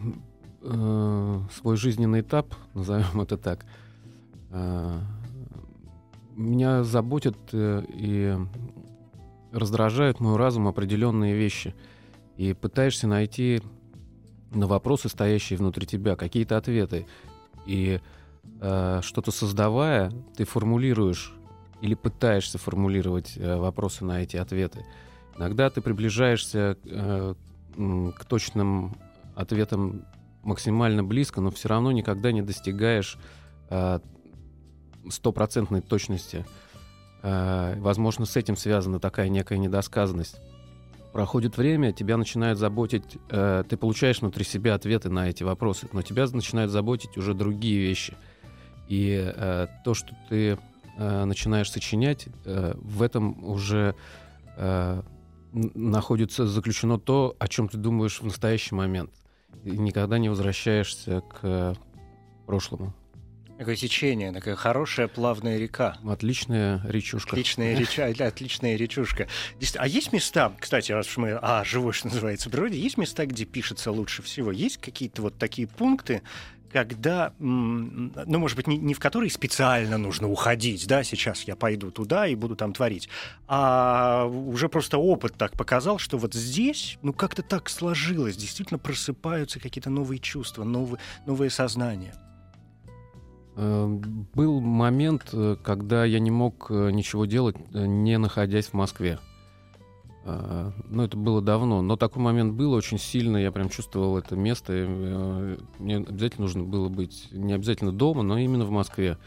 э, 0.63 1.41
свой 1.53 1.77
жизненный 1.77 2.23
этап, 2.23 2.55
назовем 2.73 3.21
это 3.21 3.37
так, 3.37 3.65
э, 3.65 3.84
меня 6.37 6.83
заботят 6.85 7.37
э, 7.53 7.83
и 7.89 8.37
раздражают 9.53 10.21
мой 10.21 10.37
разум 10.37 10.69
определенные 10.69 11.35
вещи. 11.35 11.75
И 12.37 12.53
пытаешься 12.53 13.07
найти 13.07 13.63
на 14.53 14.67
вопросы, 14.67 15.09
стоящие 15.09 15.59
внутри 15.59 15.87
тебя, 15.87 16.17
какие-то 16.17 16.57
ответы. 16.57 17.07
И 17.67 18.01
э, 18.61 19.01
что-то 19.03 19.31
создавая, 19.31 20.13
ты 20.37 20.45
формулируешь 20.45 21.35
или 21.81 21.95
пытаешься 21.95 22.59
формулировать 22.59 23.35
э, 23.37 23.57
вопросы 23.57 24.05
на 24.05 24.23
эти 24.23 24.37
ответы. 24.37 24.85
Иногда 25.37 25.71
ты 25.71 25.81
приближаешься 25.81 26.77
э, 26.85 27.35
к 28.17 28.25
точным 28.25 28.97
ответам 29.35 30.05
максимально 30.43 31.03
близко, 31.03 31.41
но 31.41 31.51
все 31.51 31.69
равно 31.69 31.93
никогда 31.93 32.33
не 32.33 32.43
достигаешь 32.43 33.19
э, 33.71 34.01
стопроцентной 35.11 35.81
точности. 35.81 36.45
Э, 37.23 37.75
Возможно, 37.79 38.27
с 38.27 38.37
этим 38.37 38.57
связана 38.57 39.01
такая 39.01 39.29
некая 39.29 39.59
недосказанность. 39.59 40.37
Проходит 41.13 41.57
время, 41.57 41.93
тебя 41.93 42.17
начинают 42.17 42.59
заботить, 42.59 43.05
э, 43.31 43.65
ты 43.69 43.77
получаешь 43.77 44.21
внутри 44.21 44.45
себя 44.45 44.75
ответы 44.75 45.09
на 45.11 45.29
эти 45.29 45.43
вопросы, 45.43 45.89
но 45.93 46.03
тебя 46.03 46.27
начинают 46.27 46.71
заботить 46.71 47.17
уже 47.17 47.35
другие 47.35 47.81
вещи. 47.81 48.15
И 48.89 49.33
э, 49.35 49.67
то, 49.85 49.95
что 49.95 50.15
ты 50.29 50.59
начинаешь 50.97 51.73
сочинять, 51.73 52.29
в 52.45 53.03
этом 53.03 53.43
уже 53.45 53.97
находится 55.53 56.47
заключено 56.47 57.01
то, 57.01 57.35
о 57.41 57.49
чем 57.49 57.67
ты 57.69 57.79
думаешь 57.79 58.21
в 58.21 58.25
настоящий 58.25 58.77
момент. 58.77 59.11
И 59.65 59.71
никогда 59.73 60.19
не 60.19 60.29
возвращаешься 60.29 61.21
к 61.23 61.75
прошлому. 62.47 62.95
Такое 63.59 63.77
течение, 63.77 64.33
такая 64.33 64.57
хорошая 64.57 65.07
плавная 65.07 65.59
река. 65.59 65.97
Отличная 66.05 66.81
речушка. 66.85 67.31
Отличная, 67.31 67.77
реча, 67.77 68.07
отличная 68.07 68.77
речушка. 68.77 69.29
А 69.77 69.87
есть 69.87 70.13
места, 70.13 70.53
кстати, 70.59 70.91
раз 70.91 71.07
уж 71.07 71.19
мы, 71.19 71.39
а, 71.41 71.63
живой, 71.63 71.93
что 71.93 72.09
называется, 72.09 72.51
природе, 72.51 72.81
есть 72.81 72.99
места, 72.99 73.27
где 73.27 73.45
пишется 73.45 73.93
лучше 73.93 74.23
всего? 74.23 74.51
Есть 74.51 74.79
какие-то 74.79 75.23
вот 75.23 75.39
такие 75.39 75.69
пункты, 75.69 76.23
когда, 76.73 77.33
ну, 77.39 78.11
может 78.27 78.57
быть, 78.57 78.67
не, 78.67 78.77
не 78.77 78.95
в 78.95 78.99
которые 78.99 79.31
специально 79.31 79.97
нужно 79.97 80.29
уходить, 80.29 80.89
да, 80.89 81.05
сейчас 81.05 81.45
я 81.45 81.55
пойду 81.55 81.93
туда 81.93 82.27
и 82.27 82.35
буду 82.35 82.57
там 82.57 82.73
творить, 82.73 83.09
а 83.47 84.27
уже 84.27 84.69
просто 84.69 84.99
опыт 84.99 85.37
так 85.39 85.53
показал, 85.53 85.99
что 85.99 86.19
вот 86.19 86.35
здесь, 86.35 86.99
ну, 87.03 87.13
как-то 87.13 87.43
так 87.43 87.71
сложилось, 87.71 88.37
действительно 88.37 88.81
просыпаются 88.81 89.61
какие-то 89.61 89.91
новые 89.91 90.19
чувства, 90.19 90.65
новые, 90.65 90.99
новые 91.27 91.51
сознания. 91.51 92.13
Э, 93.57 93.87
Был 94.35 94.61
момент, 94.61 95.31
э, 95.33 95.57
когда 95.63 96.05
я 96.05 96.19
не 96.19 96.31
мог 96.31 96.67
э, 96.71 96.91
ничего 96.91 97.25
делать, 97.25 97.57
не 97.73 98.19
находясь 98.19 98.67
в 98.67 98.75
Москве. 98.75 99.19
Ну, 100.27 101.03
это 101.03 101.19
было 101.19 101.43
давно, 101.43 101.83
но 101.83 101.99
такой 101.99 102.23
момент 102.23 102.55
был 102.55 102.73
очень 102.73 102.99
сильно, 102.99 103.37
я 103.37 103.53
прям 103.53 103.69
чувствовал 103.69 104.17
это 104.17 104.37
место. 104.37 104.73
Мне 105.79 105.99
обязательно 105.99 106.47
нужно 106.47 106.63
было 106.65 106.89
быть, 106.89 107.29
не 107.31 107.53
обязательно 107.53 107.93
дома, 107.93 108.23
но 108.23 108.39
именно 108.39 108.65
в 108.65 108.71
Москве. 108.71 109.19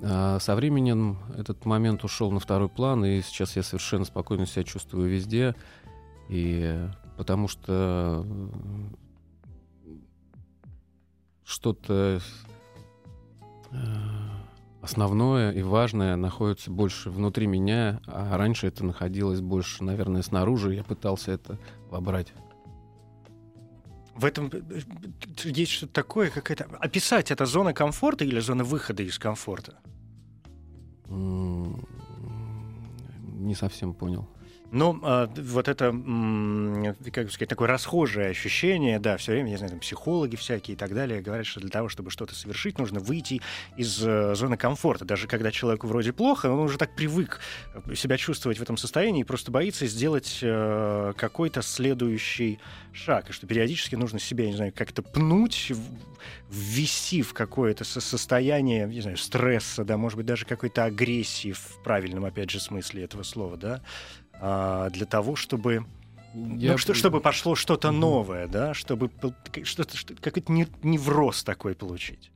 Со 0.00 0.54
временем 0.54 1.18
этот 1.36 1.64
момент 1.64 2.04
ушел 2.04 2.30
на 2.30 2.38
второй 2.38 2.68
план, 2.68 3.04
и 3.04 3.22
сейчас 3.22 3.56
я 3.56 3.64
совершенно 3.64 4.04
спокойно 4.04 4.46
себя 4.46 4.62
чувствую 4.62 5.10
везде. 5.10 5.56
И 6.28 6.78
потому 7.16 7.48
что 7.48 8.24
что-то 11.44 12.20
основное 14.84 15.52
и 15.52 15.62
важное 15.62 16.16
находится 16.16 16.70
больше 16.70 17.10
внутри 17.10 17.46
меня, 17.46 18.00
а 18.06 18.36
раньше 18.36 18.66
это 18.66 18.84
находилось 18.84 19.40
больше, 19.40 19.82
наверное, 19.82 20.22
снаружи. 20.22 20.74
Я 20.74 20.84
пытался 20.84 21.32
это 21.32 21.58
вобрать. 21.90 22.32
В 24.14 24.24
этом 24.24 24.48
э, 24.52 24.60
э, 24.60 25.48
есть 25.48 25.72
что-то 25.72 25.92
такое, 25.92 26.30
какая-то... 26.30 26.64
Описать 26.78 27.30
это 27.30 27.46
зона 27.46 27.74
комфорта 27.74 28.24
или 28.24 28.38
зона 28.40 28.62
выхода 28.62 29.02
из 29.02 29.18
комфорта? 29.18 29.78
Не 31.08 31.74
совсем 33.54 33.94
понял. 33.94 34.28
Ну, 34.74 34.98
э, 35.04 35.28
вот 35.36 35.68
это, 35.68 35.94
как 37.12 37.30
сказать, 37.30 37.48
такое 37.48 37.68
расхожее 37.68 38.30
ощущение, 38.30 38.98
да, 38.98 39.16
все 39.18 39.30
время, 39.30 39.52
я 39.52 39.58
знаю, 39.58 39.70
там, 39.70 39.78
психологи 39.78 40.34
всякие 40.34 40.74
и 40.74 40.76
так 40.76 40.92
далее 40.92 41.22
говорят, 41.22 41.46
что 41.46 41.60
для 41.60 41.70
того, 41.70 41.88
чтобы 41.88 42.10
что-то 42.10 42.34
совершить, 42.34 42.76
нужно 42.76 42.98
выйти 42.98 43.40
из 43.76 44.04
э, 44.04 44.34
зоны 44.34 44.56
комфорта. 44.56 45.04
Даже 45.04 45.28
когда 45.28 45.52
человеку 45.52 45.86
вроде 45.86 46.12
плохо, 46.12 46.50
он 46.50 46.58
уже 46.58 46.76
так 46.76 46.96
привык 46.96 47.38
э, 47.72 47.94
себя 47.94 48.16
чувствовать 48.16 48.58
в 48.58 48.62
этом 48.62 48.76
состоянии 48.76 49.20
и 49.20 49.24
просто 49.24 49.52
боится 49.52 49.86
сделать 49.86 50.40
э, 50.42 51.12
какой-то 51.16 51.62
следующий 51.62 52.58
шаг. 52.92 53.30
И 53.30 53.32
что 53.32 53.46
периодически 53.46 53.94
нужно 53.94 54.18
себя, 54.18 54.46
не 54.46 54.56
знаю, 54.56 54.72
как-то 54.74 55.02
пнуть, 55.02 55.70
ввести 56.50 57.22
в 57.22 57.32
какое-то 57.32 57.84
состояние, 57.84 58.88
не 58.88 59.02
знаю, 59.02 59.18
стресса, 59.18 59.84
да, 59.84 59.96
может 59.96 60.16
быть, 60.16 60.26
даже 60.26 60.46
какой-то 60.46 60.84
агрессии 60.84 61.52
в 61.52 61.80
правильном, 61.84 62.24
опять 62.24 62.50
же, 62.50 62.58
смысле 62.58 63.04
этого 63.04 63.22
слова, 63.22 63.56
да, 63.56 63.74
а, 63.76 64.23
для 64.92 65.06
того, 65.06 65.36
чтобы 65.36 65.86
я... 66.34 66.72
Ну, 66.72 66.78
что, 66.78 66.94
чтобы 66.94 67.20
пошло 67.20 67.54
что-то 67.54 67.88
угу. 67.90 67.96
новое, 67.96 68.48
да, 68.48 68.74
чтобы 68.74 69.10
что-то, 69.62 69.96
что, 69.96 70.14
какой-то 70.14 70.52
невроз 70.52 71.44
такой 71.44 71.74
получить. 71.74 72.30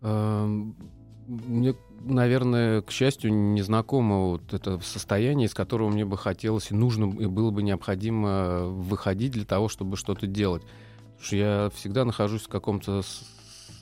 Мне, 0.00 1.76
наверное, 2.00 2.82
к 2.82 2.90
счастью, 2.90 3.32
не 3.32 3.62
знакомо 3.62 4.30
вот 4.30 4.52
это 4.52 4.80
состояние, 4.80 5.46
из 5.46 5.54
которого 5.54 5.88
мне 5.88 6.04
бы 6.04 6.18
хотелось 6.18 6.72
и 6.72 6.74
нужно, 6.74 7.04
и 7.04 7.26
было 7.26 7.50
бы 7.52 7.62
необходимо 7.62 8.64
выходить 8.64 9.32
для 9.32 9.44
того, 9.44 9.68
чтобы 9.68 9.96
что-то 9.96 10.26
делать. 10.26 10.62
Потому 10.62 11.24
что 11.24 11.36
я 11.36 11.70
всегда 11.74 12.04
нахожусь 12.04 12.42
в 12.42 12.48
каком-то 12.48 13.02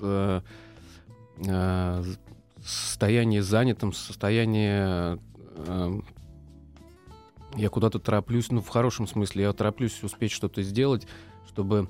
э, 0.01 0.41
э, 1.47 2.05
состоянии 2.63 3.41
занятом, 3.41 3.95
состоянии 3.95 5.17
э, 5.17 6.01
я 7.59 7.69
куда-то 7.69 7.99
тороплюсь, 7.99 8.51
ну, 8.51 8.61
в 8.61 8.69
хорошем 8.69 9.07
смысле, 9.07 9.45
я 9.45 9.53
тороплюсь 9.53 10.03
успеть 10.03 10.31
что-то 10.31 10.63
сделать, 10.63 11.07
чтобы 11.49 11.89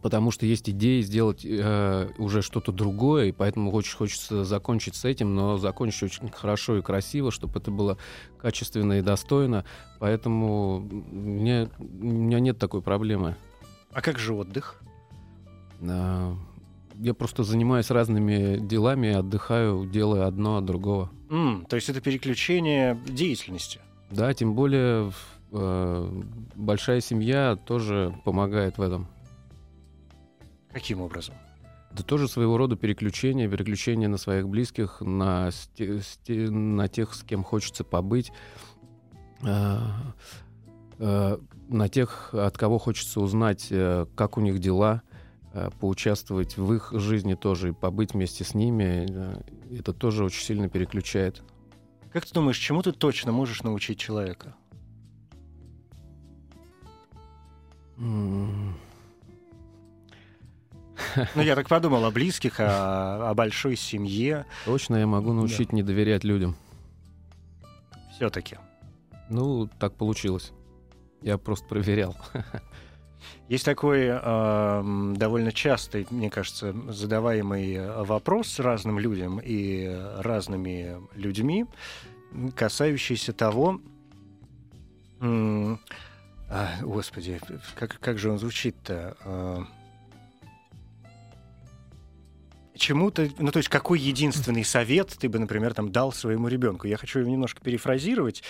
потому 0.00 0.30
что 0.30 0.46
есть 0.46 0.70
идеи 0.70 1.00
сделать 1.02 1.44
э, 1.44 2.08
уже 2.18 2.42
что-то 2.42 2.72
другое, 2.72 3.26
и 3.26 3.32
поэтому 3.32 3.70
очень 3.72 3.96
хочется 3.96 4.44
закончить 4.44 4.94
с 4.94 5.04
этим, 5.04 5.34
но 5.34 5.58
закончить 5.58 6.02
очень 6.04 6.30
хорошо 6.30 6.78
и 6.78 6.82
красиво, 6.82 7.30
чтобы 7.30 7.58
это 7.58 7.70
было 7.70 7.98
качественно 8.38 8.94
и 8.94 9.02
достойно. 9.02 9.64
Поэтому 9.98 10.80
мне, 10.80 11.68
у 11.78 11.84
меня 11.84 12.40
нет 12.40 12.58
такой 12.58 12.80
проблемы. 12.80 13.36
А 13.92 14.00
как 14.00 14.18
же 14.18 14.34
отдых? 14.34 14.82
Э, 15.80 16.34
я 16.98 17.14
просто 17.14 17.42
занимаюсь 17.42 17.90
разными 17.90 18.58
делами, 18.58 19.12
отдыхаю, 19.12 19.86
делая 19.86 20.26
одно 20.26 20.58
от 20.58 20.64
другого. 20.64 21.10
Mm, 21.28 21.66
то 21.66 21.76
есть 21.76 21.88
это 21.88 22.00
переключение 22.00 22.98
деятельности? 23.06 23.80
Да, 24.12 24.34
тем 24.34 24.54
более 24.54 25.10
э, 25.52 26.22
большая 26.54 27.00
семья 27.00 27.56
тоже 27.56 28.14
помогает 28.24 28.76
в 28.76 28.82
этом. 28.82 29.08
Каким 30.70 31.00
образом? 31.00 31.34
Это 31.92 32.04
тоже 32.04 32.28
своего 32.28 32.58
рода 32.58 32.76
переключение, 32.76 33.48
переключение 33.48 34.08
на 34.08 34.18
своих 34.18 34.48
близких, 34.48 35.00
на, 35.00 35.50
на 36.28 36.88
тех, 36.88 37.14
с 37.14 37.22
кем 37.22 37.42
хочется 37.42 37.84
побыть, 37.84 38.32
э, 39.42 39.78
э, 40.98 41.38
на 41.68 41.88
тех, 41.88 42.34
от 42.34 42.58
кого 42.58 42.78
хочется 42.78 43.20
узнать, 43.20 43.68
э, 43.70 44.06
как 44.14 44.36
у 44.36 44.42
них 44.42 44.58
дела, 44.58 45.02
э, 45.54 45.70
поучаствовать 45.80 46.58
в 46.58 46.72
их 46.74 46.92
жизни 46.92 47.34
тоже 47.34 47.70
и 47.70 47.72
побыть 47.72 48.12
вместе 48.12 48.44
с 48.44 48.54
ними. 48.54 49.06
Э, 49.08 49.40
это 49.78 49.94
тоже 49.94 50.24
очень 50.24 50.44
сильно 50.44 50.68
переключает. 50.68 51.42
Как 52.12 52.26
ты 52.26 52.34
думаешь, 52.34 52.58
чему 52.58 52.82
ты 52.82 52.92
точно 52.92 53.32
можешь 53.32 53.62
научить 53.62 53.98
человека? 53.98 54.54
Ну, 57.96 58.74
я 61.36 61.54
так 61.54 61.68
подумал 61.68 62.04
о 62.04 62.10
близких, 62.12 62.60
о, 62.60 63.30
о 63.30 63.34
большой 63.34 63.76
семье. 63.76 64.44
Точно 64.64 64.96
я 64.96 65.06
могу 65.06 65.32
научить 65.32 65.70
да. 65.70 65.76
не 65.76 65.82
доверять 65.82 66.24
людям. 66.24 66.56
Все-таки. 68.14 68.58
Ну, 69.28 69.68
так 69.78 69.94
получилось. 69.94 70.52
Я 71.22 71.38
просто 71.38 71.66
проверял. 71.66 72.16
Есть 73.48 73.64
такой 73.64 74.06
э, 74.08 75.12
довольно 75.16 75.52
частый, 75.52 76.06
мне 76.10 76.30
кажется, 76.30 76.74
задаваемый 76.88 78.04
вопрос 78.04 78.58
разным 78.58 78.98
людям 78.98 79.40
и 79.42 79.88
разными 80.18 80.96
людьми, 81.14 81.66
касающийся 82.54 83.32
того, 83.32 83.80
э, 85.20 85.76
а, 86.54 86.68
господи, 86.82 87.40
как, 87.74 87.98
как 87.98 88.18
же 88.18 88.30
он 88.30 88.38
звучит-то? 88.38 89.16
Э, 89.24 89.64
чему-то, 92.74 93.30
ну 93.38 93.50
то 93.50 93.58
есть 93.58 93.68
какой 93.68 93.98
единственный 93.98 94.64
совет 94.64 95.16
ты 95.18 95.30
бы, 95.30 95.38
например, 95.38 95.72
там 95.72 95.90
дал 95.90 96.12
своему 96.12 96.48
ребенку? 96.48 96.86
Я 96.86 96.98
хочу 96.98 97.20
его 97.20 97.30
немножко 97.30 97.62
перефразировать 97.62 98.42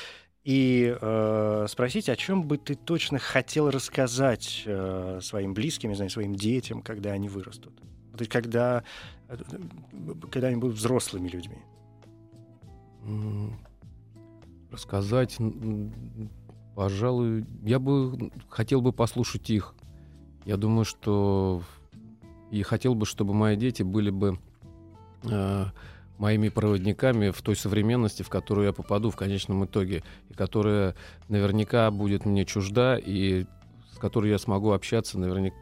и 0.45 0.97
э, 1.01 1.67
спросить, 1.69 2.09
о 2.09 2.17
чем 2.17 2.49
бы 2.49 2.59
ты 2.59 2.75
точно 2.75 3.19
хотел 3.19 3.71
рассказать 3.71 4.65
э, 4.67 5.21
своим 5.23 5.55
близким, 5.55 5.91
не 5.91 5.95
знаю, 5.95 6.11
своим 6.11 6.35
детям, 6.35 6.83
когда 6.83 7.13
они 7.13 7.29
вырастут. 7.29 7.77
То 8.13 8.19
есть 8.19 8.31
когда, 8.31 8.83
э, 9.29 9.37
когда 10.31 10.49
они 10.49 10.57
будут 10.57 10.77
взрослыми 10.77 11.29
людьми. 11.29 11.59
Рассказать, 14.71 15.37
пожалуй, 16.75 17.45
я 17.63 17.79
бы 17.79 18.31
хотел 18.49 18.81
бы 18.81 18.93
послушать 18.93 19.49
их. 19.51 19.75
Я 20.45 20.57
думаю, 20.57 20.85
что 20.85 21.63
и 22.51 22.63
хотел 22.63 22.95
бы, 22.95 23.07
чтобы 23.07 23.33
мои 23.33 23.57
дети 23.57 23.83
были 23.83 24.11
бы 24.11 24.39
э, 25.25 25.67
моими 26.19 26.49
проводниками 26.49 27.31
в 27.31 27.43
той 27.43 27.57
современности, 27.57 28.23
в 28.23 28.29
которую 28.29 28.67
я 28.67 28.73
попаду 28.73 29.11
в 29.11 29.17
конечном 29.17 29.65
итоге, 29.65 30.03
и 30.29 30.35
которая 30.35 30.95
наверняка 31.29 31.91
будет 31.91 32.25
мне 32.25 32.45
чужда, 32.45 32.99
и 32.99 33.47
с 33.93 33.99
которой 33.99 34.31
я 34.31 34.39
смогу 34.39 34.73
общаться 34.73 35.19
наверняка 35.19 35.57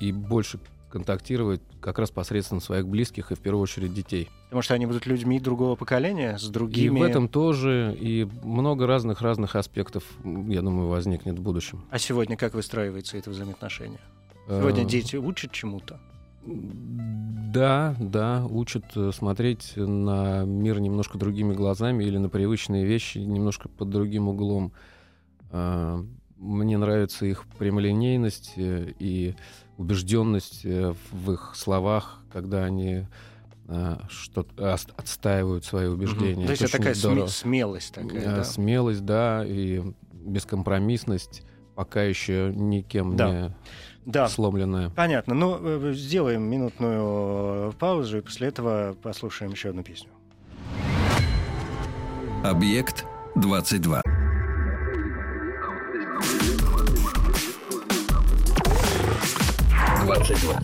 и 0.00 0.12
больше 0.12 0.58
контактировать 0.90 1.60
как 1.80 1.98
раз 1.98 2.10
посредством 2.10 2.60
своих 2.60 2.86
близких 2.86 3.32
и 3.32 3.34
в 3.34 3.38
первую 3.38 3.62
очередь 3.62 3.94
детей. 3.94 4.28
Потому 4.46 4.62
что 4.62 4.74
они 4.74 4.86
будут 4.86 5.06
людьми 5.06 5.38
другого 5.38 5.76
поколения, 5.76 6.36
с 6.36 6.48
другими... 6.48 6.98
И 6.98 7.02
в 7.02 7.04
этом 7.04 7.28
тоже, 7.28 7.96
и 7.98 8.28
много 8.42 8.86
разных-разных 8.86 9.54
аспектов, 9.54 10.04
я 10.24 10.60
думаю, 10.62 10.88
возникнет 10.88 11.38
в 11.38 11.42
будущем. 11.42 11.84
А 11.90 11.98
сегодня 11.98 12.36
как 12.36 12.54
выстраивается 12.54 13.16
это 13.16 13.30
взаимоотношение? 13.30 14.00
Сегодня 14.48 14.82
э, 14.82 14.86
дети 14.86 15.16
учат 15.16 15.52
чему-то? 15.52 16.00
Да, 16.44 17.96
да, 17.98 18.46
учат 18.48 18.84
э, 18.94 19.10
смотреть 19.12 19.72
на 19.76 20.44
мир 20.44 20.78
немножко 20.80 21.18
другими 21.18 21.52
глазами 21.52 22.04
или 22.04 22.16
на 22.16 22.28
привычные 22.28 22.84
вещи 22.84 23.18
немножко 23.18 23.68
под 23.68 23.90
другим 23.90 24.28
углом. 24.28 24.72
А, 25.50 26.04
мне 26.36 26.78
нравится 26.78 27.26
их 27.26 27.46
прямолинейность 27.58 28.52
э, 28.56 28.92
и 29.00 29.34
убежденность 29.78 30.64
э, 30.64 30.94
в 31.10 31.32
их 31.32 31.52
словах, 31.54 32.22
когда 32.32 32.64
они 32.64 33.06
что 34.08 34.44
отстаивают 34.58 35.64
свои 35.64 35.86
убеждения. 35.86 36.42
Mm-hmm. 36.42 36.46
То 36.46 36.50
есть 36.50 36.62
это 36.62 36.72
такая 36.78 36.94
здорово. 36.94 37.28
смелость 37.28 37.94
такая, 37.94 38.24
да? 38.24 38.42
Смелость, 38.42 39.04
да, 39.04 39.44
и 39.46 39.80
бескомпромиссность 40.12 41.44
пока 41.76 42.02
еще 42.02 42.52
никем 42.52 43.14
да. 43.14 43.30
не 43.30 43.56
да. 44.10 44.28
сломленная. 44.28 44.90
Понятно. 44.90 45.34
Ну, 45.34 45.58
э, 45.60 45.92
сделаем 45.94 46.42
минутную 46.42 47.70
э, 47.70 47.72
паузу 47.78 48.18
и 48.18 48.20
после 48.20 48.48
этого 48.48 48.94
послушаем 49.02 49.52
еще 49.52 49.70
одну 49.70 49.82
песню. 49.82 50.10
Объект 52.44 53.04
22. 53.36 54.02
Двадцать 60.04 60.40
два. 60.40 60.60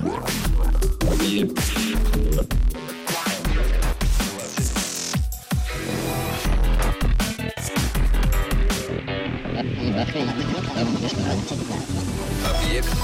Объект 12.46 12.96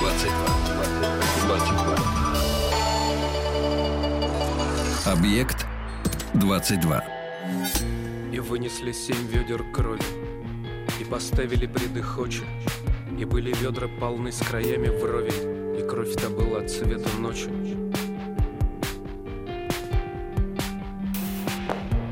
22. 0.00 0.34
22. 1.46 1.98
Объект 5.12 5.66
22. 6.34 7.04
И 8.32 8.40
вынесли 8.40 8.90
семь 8.90 9.28
ведер 9.28 9.62
крови, 9.72 10.02
И 11.00 11.04
поставили 11.04 11.66
пред 11.68 11.96
их 11.96 12.18
И 13.16 13.24
были 13.24 13.54
ведра 13.54 13.86
полны 14.00 14.32
с 14.32 14.38
краями 14.38 14.88
вровень, 14.88 15.78
И 15.78 15.88
кровь-то 15.88 16.30
была 16.30 16.66
цвета 16.66 17.08
ночи. 17.20 17.50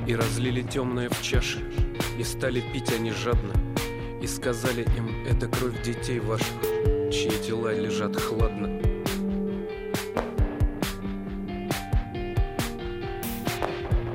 И 0.07 0.14
разлили 0.14 0.62
темное 0.62 1.09
в 1.09 1.20
чаши, 1.20 1.59
И 2.16 2.22
стали 2.22 2.61
пить 2.61 2.92
они 2.92 3.11
жадно, 3.11 3.55
И 4.20 4.26
сказали 4.26 4.83
им, 4.96 5.26
это 5.26 5.46
кровь 5.46 5.83
детей 5.83 6.20
ваших, 6.20 6.46
Чьи 7.12 7.31
тела 7.46 7.72
лежат 7.74 8.16
хладно. 8.16 8.81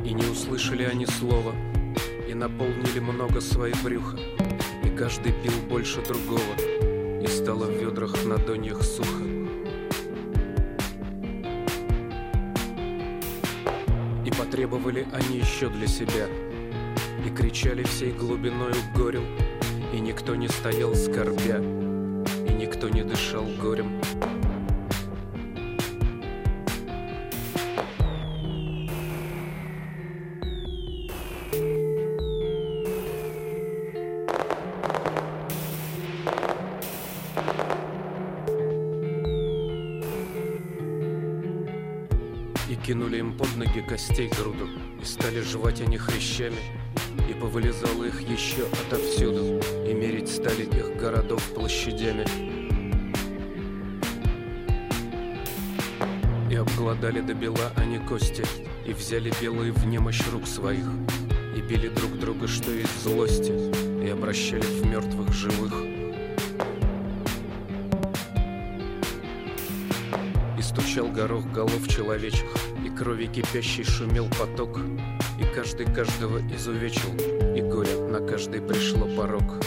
И 0.04 0.14
не 0.14 0.26
услышали 0.26 0.84
они 0.84 1.06
слова, 1.06 1.54
И 2.28 2.34
наполнили 2.34 3.00
много 3.00 3.40
свои 3.42 3.74
брюха, 3.84 4.18
И 4.84 4.90
каждый 4.90 5.34
пил 5.34 5.54
больше 5.70 6.02
другого, 6.02 6.56
И 7.22 7.28
стало 7.28 7.66
в 7.66 7.78
ведрах 7.80 8.26
на 8.26 8.38
доньях 8.38 8.82
сухо. 8.84 9.24
И 14.26 14.32
потребовали 14.32 15.08
они 15.14 15.38
еще 15.38 15.70
для 15.70 15.88
себя, 15.88 16.28
И 17.24 17.30
кричали 17.30 17.84
всей 17.84 18.12
глубиною 18.12 18.76
горем, 18.96 19.24
И 19.94 20.00
никто 20.00 20.36
не 20.36 20.48
стоял 20.48 20.96
скорбя, 20.96 21.58
И 22.48 22.54
никто 22.54 22.88
не 22.88 23.04
дышал 23.04 23.44
горем. 23.62 24.00
И 42.70 42.76
кинули 42.76 43.18
им 43.18 43.38
под 43.38 43.58
ноги 43.58 43.82
костей 43.82 44.30
груду, 44.30 44.70
И 45.02 45.04
стали 45.04 45.42
жевать 45.42 45.82
они 45.82 45.98
хрящами, 45.98 46.81
И 47.52 47.54
повылезало 47.54 48.06
их 48.06 48.22
еще 48.22 48.66
отовсюду, 48.88 49.60
И 49.86 49.94
мерить 49.94 50.30
стали 50.30 50.64
их 50.64 50.96
городов 50.96 51.44
площадями. 51.54 52.26
И 56.50 56.56
обглодали 56.56 57.20
до 57.20 57.34
бела 57.34 57.74
они 57.76 57.98
кости, 57.98 58.46
И 58.86 58.94
взяли 58.94 59.34
белые 59.42 59.74
в 59.74 59.86
немощь 59.86 60.22
рук 60.32 60.48
своих, 60.48 60.86
И 61.58 61.60
били 61.60 61.90
друг 61.90 62.18
друга, 62.20 62.48
что 62.48 62.72
из 62.72 62.90
злости, 63.04 63.52
И 64.02 64.08
обращали 64.10 64.62
в 64.62 64.86
мертвых 64.86 65.34
живых. 65.34 65.74
И 70.58 70.62
стучал 70.62 71.10
горох 71.10 71.46
голов 71.52 71.86
человечих, 71.90 72.48
И 72.86 72.90
крови 72.90 73.26
кипящий 73.26 73.84
шумел 73.84 74.30
поток, 74.40 74.80
И 75.42 75.56
каждый 75.56 75.88
каждого 75.88 76.38
изувечил, 76.56 77.10
И 77.56 77.62
горе 77.62 78.00
на 78.00 78.20
каждый 78.20 78.62
пришло 78.62 79.08
порог. 79.08 79.58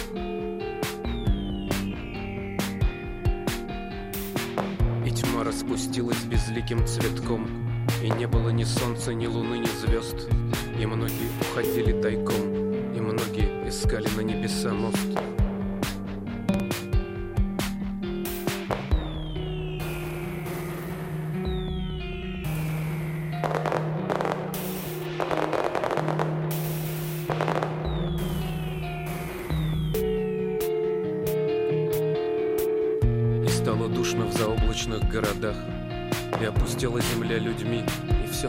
И 5.04 5.10
тьма 5.10 5.42
распустилась 5.42 6.22
безликим 6.26 6.86
цветком, 6.86 7.48
И 8.04 8.08
не 8.08 8.28
было 8.28 8.50
ни 8.50 8.62
солнца, 8.62 9.12
ни 9.12 9.26
луны, 9.26 9.56
ни 9.58 9.86
звезд, 9.86 10.28
И 10.78 10.86
многие 10.86 11.28
уходили 11.40 12.00
тайком, 12.00 12.94
И 12.94 13.00
многие 13.00 13.68
искали 13.68 14.06
на 14.16 14.20
небеса 14.20 14.72
мост. 14.72 15.33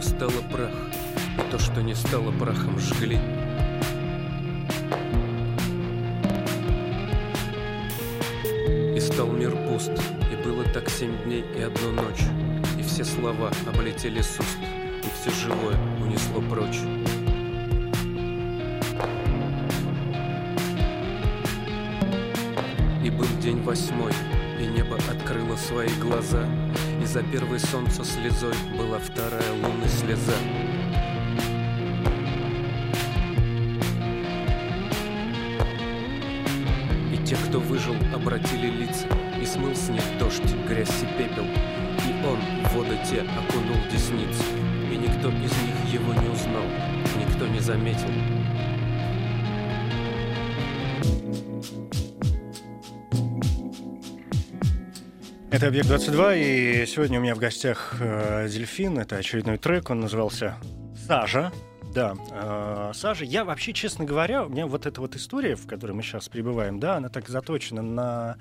Все 0.00 0.10
стало 0.10 0.42
прах, 0.52 0.70
И 1.38 1.50
то, 1.50 1.58
что 1.58 1.80
не 1.82 1.94
стало 1.94 2.30
прахом, 2.32 2.78
жгли. 2.78 3.18
И 8.94 9.00
стал 9.00 9.28
мир 9.28 9.52
пуст, 9.52 9.92
И 10.30 10.44
было 10.44 10.64
так 10.64 10.90
семь 10.90 11.16
дней 11.24 11.44
и 11.56 11.62
одну 11.62 11.92
ночь, 11.92 12.24
И 12.78 12.82
все 12.82 13.04
слова 13.04 13.50
облетели 13.66 14.20
с 14.20 14.38
уст, 14.38 14.58
И 15.02 15.06
все 15.14 15.30
живое 15.30 15.76
унесло 16.02 16.42
прочь. 16.42 16.80
И 23.02 23.10
был 23.10 23.26
день 23.40 23.62
восьмой, 23.62 24.12
и 24.60 24.66
небо 24.66 24.98
открыло 25.10 25.56
свои 25.56 25.88
глаза, 26.00 26.44
За 27.06 27.22
первой 27.22 27.60
солнца 27.60 28.04
слезой 28.04 28.52
была 28.76 28.98
вторая 28.98 29.52
луны 29.52 29.88
слеза. 29.88 30.34
И 37.12 37.16
те, 37.24 37.36
кто 37.36 37.60
выжил, 37.60 37.94
обратили 38.12 38.66
лица, 38.66 39.06
И 39.40 39.46
смыл 39.46 39.74
с 39.74 39.88
них 39.88 40.02
дождь, 40.18 40.42
грязь 40.68 41.02
и 41.02 41.06
пепел, 41.16 41.44
И 41.44 42.26
он 42.26 42.40
в 42.64 42.74
воды 42.74 42.98
те 43.08 43.20
окунул 43.20 43.78
десницы, 43.90 44.42
И 44.92 44.96
никто 44.96 45.28
из 45.28 45.52
них 45.62 46.00
его 46.00 46.12
не 46.12 46.28
узнал, 46.28 46.64
Никто 47.18 47.46
не 47.46 47.60
заметил, 47.60 48.10
Это 55.56 55.68
«Объект-22», 55.68 56.38
и 56.38 56.86
сегодня 56.86 57.18
у 57.18 57.22
меня 57.22 57.34
в 57.34 57.38
гостях 57.38 57.94
э, 57.98 58.46
Дельфин. 58.46 58.98
Это 58.98 59.16
очередной 59.16 59.56
трек, 59.56 59.88
он 59.88 60.00
назывался 60.00 60.56
«Сажа». 61.06 61.50
Да, 61.94 62.14
э, 62.30 62.90
«Сажа». 62.92 63.24
Я 63.24 63.46
вообще, 63.46 63.72
честно 63.72 64.04
говоря, 64.04 64.44
у 64.44 64.50
меня 64.50 64.66
вот 64.66 64.84
эта 64.84 65.00
вот 65.00 65.16
история, 65.16 65.56
в 65.56 65.66
которой 65.66 65.92
мы 65.92 66.02
сейчас 66.02 66.28
пребываем, 66.28 66.78
да, 66.78 66.96
она 66.96 67.08
так 67.08 67.30
заточена 67.30 67.80
на 67.80 68.36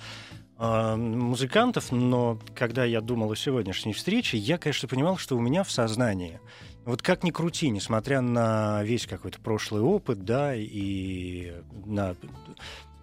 э, 0.59 0.95
музыкантов, 0.97 1.93
но 1.93 2.37
когда 2.53 2.83
я 2.83 2.99
думал 2.99 3.31
о 3.31 3.35
сегодняшней 3.37 3.93
встрече, 3.93 4.37
я, 4.37 4.57
конечно, 4.57 4.89
понимал, 4.89 5.15
что 5.15 5.37
у 5.37 5.39
меня 5.39 5.63
в 5.63 5.71
сознании 5.71 6.41
вот 6.85 7.01
как 7.01 7.23
ни 7.23 7.31
крути, 7.31 7.69
несмотря 7.69 8.21
на 8.21 8.83
весь 8.83 9.07
какой-то 9.07 9.39
прошлый 9.39 9.81
опыт, 9.81 10.23
да, 10.23 10.53
и 10.55 11.53
на 11.85 12.15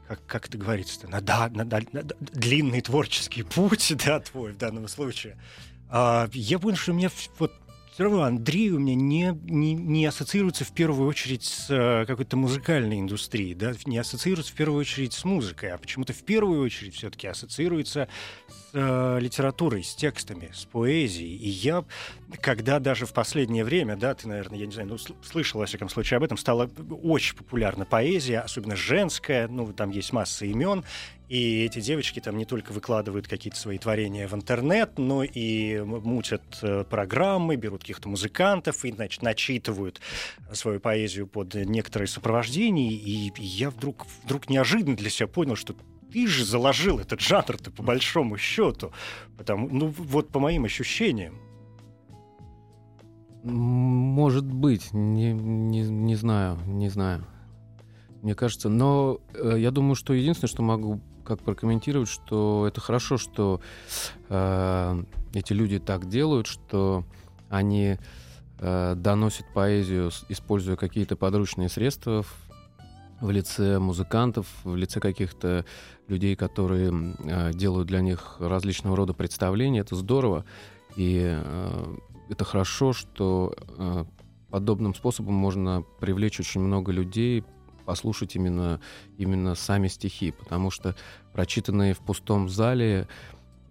как, 0.08 0.24
как 0.26 0.48
это 0.48 0.58
говорится, 0.58 1.08
на, 1.08 1.20
да, 1.20 1.48
на, 1.48 1.64
на- 1.64 1.80
на- 1.92 2.02
длинный 2.20 2.80
творческий 2.80 3.42
путь, 3.42 3.92
да, 4.04 4.20
твой 4.20 4.52
в 4.52 4.58
данном 4.58 4.88
случае, 4.88 5.36
а, 5.88 6.28
я 6.32 6.58
понял, 6.58 6.76
что 6.76 6.92
у 6.92 6.94
меня 6.94 7.10
вот 7.38 7.52
все 7.92 8.04
равно 8.04 8.22
Андрей 8.22 8.70
у 8.70 8.78
меня 8.78 8.94
не, 8.94 9.38
не, 9.42 9.74
не 9.74 10.06
ассоциируется 10.06 10.64
в 10.64 10.72
первую 10.72 11.06
очередь 11.06 11.44
с 11.44 11.66
э, 11.68 12.06
какой-то 12.06 12.38
музыкальной 12.38 12.98
индустрией, 12.98 13.54
да, 13.54 13.74
не 13.84 13.98
ассоциируется 13.98 14.50
в 14.52 14.56
первую 14.56 14.80
очередь 14.80 15.12
с 15.12 15.24
музыкой, 15.24 15.72
а 15.72 15.78
почему-то 15.78 16.14
в 16.14 16.22
первую 16.24 16.62
очередь 16.62 16.94
все-таки 16.94 17.26
ассоциируется 17.26 18.08
э, 18.72 19.18
литературой, 19.20 19.82
с 19.82 19.94
текстами, 19.94 20.50
с 20.52 20.64
поэзией. 20.64 21.37
И 21.37 21.48
я, 21.48 21.85
когда 22.40 22.78
даже 22.78 23.06
в 23.06 23.12
последнее 23.12 23.64
время, 23.64 23.96
да, 23.96 24.14
ты, 24.14 24.28
наверное, 24.28 24.58
я 24.58 24.66
не 24.66 24.72
знаю, 24.72 24.88
ну, 24.88 24.94
сл- 24.96 25.16
слышал, 25.22 25.61
во 25.61 25.66
всяком 25.66 25.88
случае, 25.88 26.16
об 26.18 26.22
этом, 26.22 26.37
стала 26.38 26.70
очень 27.02 27.37
популярна 27.37 27.85
поэзия, 27.85 28.40
особенно 28.40 28.76
женская, 28.76 29.48
ну, 29.48 29.72
там 29.72 29.90
есть 29.90 30.12
масса 30.12 30.46
имен, 30.46 30.85
и 31.32 31.64
эти 31.64 31.80
девочки 31.80 32.20
там 32.20 32.37
не 32.37 32.44
только 32.44 32.72
выкладывают 32.72 33.26
какие-то 33.26 33.58
свои 33.58 33.78
творения 33.78 34.28
в 34.28 34.35
интернет, 34.35 34.98
но 34.98 35.24
и 35.24 35.80
мутят 35.80 36.42
э, 36.61 36.85
программы, 36.85 37.56
берут 37.56 37.80
каких-то 37.80 38.11
музыкантов 38.11 38.85
и, 38.85 38.92
значит, 38.92 39.22
начитывают 39.22 40.02
свою 40.52 40.78
поэзию 40.78 41.26
под 41.26 41.54
некоторые 41.54 42.08
сопровождения. 42.08 42.90
И 42.92 43.32
я 43.38 43.70
вдруг, 43.70 44.06
вдруг 44.24 44.50
неожиданно 44.50 44.94
для 44.94 45.08
себя 45.08 45.26
понял, 45.26 45.56
что 45.56 45.74
ты 46.12 46.27
же 46.27 46.44
заложил 46.44 46.98
этот 46.98 47.20
жанр-то 47.20 47.70
по 47.70 47.83
большому 47.83 48.37
счету. 48.37 48.92
Потому, 49.37 49.68
ну, 49.70 49.87
вот 49.87 50.29
по 50.29 50.40
моим 50.40 50.64
ощущениям. 50.64 51.35
Может 53.42 54.44
быть, 54.44 54.92
не, 54.92 55.33
не, 55.33 55.83
не 55.83 56.14
знаю, 56.14 56.59
не 56.66 56.88
знаю. 56.88 57.25
Мне 58.22 58.37
кажется, 58.37 58.68
но 58.68 59.18
э, 59.35 59.57
я 59.59 59.72
думаю, 59.72 59.96
что 59.96 60.12
единственное, 60.12 60.48
что 60.51 60.62
могу 60.62 61.01
как 61.25 61.40
прокомментировать, 61.40 62.09
что 62.09 62.66
это 62.68 62.81
хорошо, 62.81 63.18
что 63.18 63.61
э, 64.29 65.05
эти 65.35 65.53
люди 65.53 65.81
так 65.81 66.09
делают, 66.09 66.46
что 66.46 67.05
они 67.48 67.96
э, 68.61 68.94
доносят 68.96 69.46
поэзию, 69.53 70.11
используя 70.29 70.77
какие-то 70.77 71.16
подручные 71.16 71.68
средства, 71.68 72.25
в- 73.22 73.30
лице 73.30 73.78
музыкантов, 73.78 74.46
в 74.64 74.76
лице 74.76 75.00
каких-то 75.00 75.64
людей, 76.08 76.37
которые 76.37 77.14
э, 77.24 77.52
делают 77.54 77.88
для 77.88 78.00
них 78.00 78.37
различного 78.38 78.96
рода 78.96 79.14
представления. 79.14 79.80
Это 79.80 79.96
здорово. 79.96 80.44
И 80.96 81.20
э, 81.24 81.96
это 82.28 82.44
хорошо, 82.44 82.92
что 82.92 83.54
э, 83.78 84.04
подобным 84.50 84.94
способом 84.94 85.35
можно 85.35 85.85
привлечь 86.00 86.40
очень 86.40 86.61
много 86.61 86.92
людей, 86.92 87.44
послушать 87.85 88.37
именно, 88.37 88.80
именно 89.18 89.54
сами 89.54 89.88
стихи, 89.88 90.30
потому 90.32 90.70
что 90.70 90.94
прочитанные 91.32 91.94
в 91.94 91.98
пустом 91.98 92.48
зале, 92.48 93.08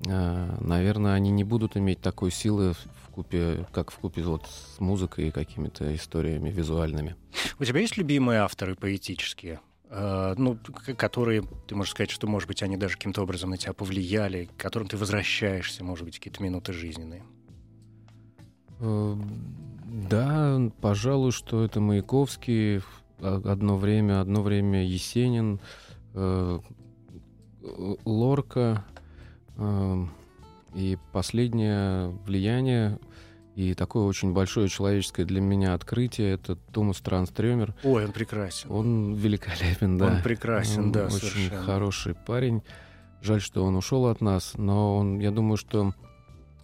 э, 0.05 0.57
наверное, 0.59 1.13
они 1.13 1.29
не 1.31 1.43
будут 1.43 1.77
иметь 1.77 2.01
такой 2.01 2.31
силы 2.31 2.73
купе, 3.11 3.65
как 3.71 3.91
в 3.91 3.97
купе 3.97 4.23
вот 4.23 4.47
с 4.47 4.79
музыкой 4.79 5.27
и 5.27 5.31
какими-то 5.31 5.93
историями 5.95 6.49
визуальными. 6.49 7.15
У 7.59 7.65
тебя 7.65 7.79
есть 7.79 7.97
любимые 7.97 8.39
авторы 8.39 8.75
поэтические? 8.75 9.59
Э, 9.93 10.35
ну, 10.37 10.57
которые, 10.97 11.43
ты 11.67 11.75
можешь 11.75 11.91
сказать, 11.91 12.09
что, 12.09 12.25
может 12.25 12.47
быть, 12.47 12.63
они 12.63 12.77
даже 12.77 12.95
каким-то 12.95 13.23
образом 13.23 13.49
на 13.49 13.57
тебя 13.57 13.73
повлияли, 13.73 14.45
к 14.45 14.61
которым 14.61 14.87
ты 14.87 14.95
возвращаешься, 14.95 15.83
может 15.83 16.05
быть, 16.05 16.17
какие-то 16.17 16.41
минуты 16.41 16.71
жизненные? 16.71 17.23
Э, 18.79 19.15
да, 19.85 20.61
пожалуй, 20.79 21.33
что 21.33 21.65
это 21.65 21.81
Маяковский, 21.81 22.81
одно 23.21 23.77
время, 23.77 24.21
одно 24.21 24.41
время 24.41 24.85
Есенин, 24.85 25.59
э, 26.13 26.59
Лорка, 28.05 28.85
и 30.73 30.97
последнее 31.11 32.09
влияние 32.25 32.99
и 33.55 33.73
такое 33.73 34.03
очень 34.05 34.33
большое 34.33 34.69
человеческое 34.69 35.25
для 35.25 35.41
меня 35.41 35.73
открытие— 35.73 36.33
это 36.33 36.55
Томас 36.55 37.01
Транстрёмер. 37.01 37.75
Ой, 37.83 38.05
он 38.05 38.11
прекрасен. 38.13 38.71
Он 38.71 39.13
великолепен, 39.13 39.97
да. 39.97 40.05
Он 40.07 40.21
прекрасен, 40.21 40.83
он 40.85 40.91
да, 40.91 41.05
Очень 41.07 41.17
совершенно. 41.19 41.61
хороший 41.63 42.15
парень. 42.15 42.63
Жаль, 43.21 43.41
что 43.41 43.63
он 43.65 43.75
ушел 43.75 44.07
от 44.07 44.21
нас, 44.21 44.53
но 44.55 44.95
он, 44.95 45.19
я 45.19 45.31
думаю, 45.31 45.57
что 45.57 45.93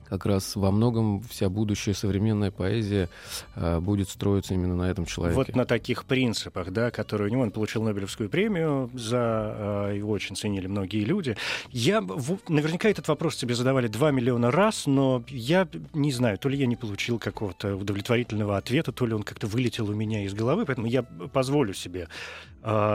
как 0.10 0.26
раз 0.26 0.56
во 0.56 0.72
многом 0.72 1.22
вся 1.22 1.50
будущая 1.50 1.94
современная 1.94 2.52
поэзия 2.52 3.10
э, 3.56 3.80
будет 3.80 4.10
строиться 4.10 4.54
именно 4.54 4.76
на 4.76 4.90
этом 4.90 5.06
человеке. 5.06 5.36
Вот 5.36 5.56
на 5.56 5.66
таких 5.66 6.06
принципах, 6.06 6.72
да, 6.72 6.92
которые 6.92 7.30
у 7.30 7.32
него 7.32 7.42
он 7.44 7.52
получил 7.52 7.84
Нобелевскую 7.84 8.30
премию 8.30 8.90
за 8.94 9.90
э, 9.92 9.98
его 9.98 10.12
очень 10.12 10.36
ценили 10.36 10.68
многие 10.68 11.04
люди. 11.04 11.36
Я 11.72 12.02
наверняка 12.02 12.90
этот 12.90 13.08
вопрос 13.08 13.36
тебе 13.36 13.56
задавали 13.56 13.88
2 13.88 14.12
миллиона 14.12 14.52
раз, 14.52 14.86
но 14.88 15.24
я 15.30 15.68
не 15.94 16.12
знаю, 16.12 16.38
то 16.38 16.50
ли 16.50 16.58
я 16.58 16.68
не 16.68 16.76
получил 16.76 17.20
какого-то 17.20 17.76
удовлетворительного 17.76 18.58
ответа, 18.58 18.92
то 18.92 19.06
ли 19.06 19.14
он 19.14 19.24
как-то 19.24 19.48
вылетел 19.48 19.90
у 19.90 19.94
меня 19.94 20.24
из 20.24 20.34
головы, 20.34 20.66
поэтому 20.66 20.88
я 20.88 21.04
позволю 21.04 21.74
себе 21.74 22.08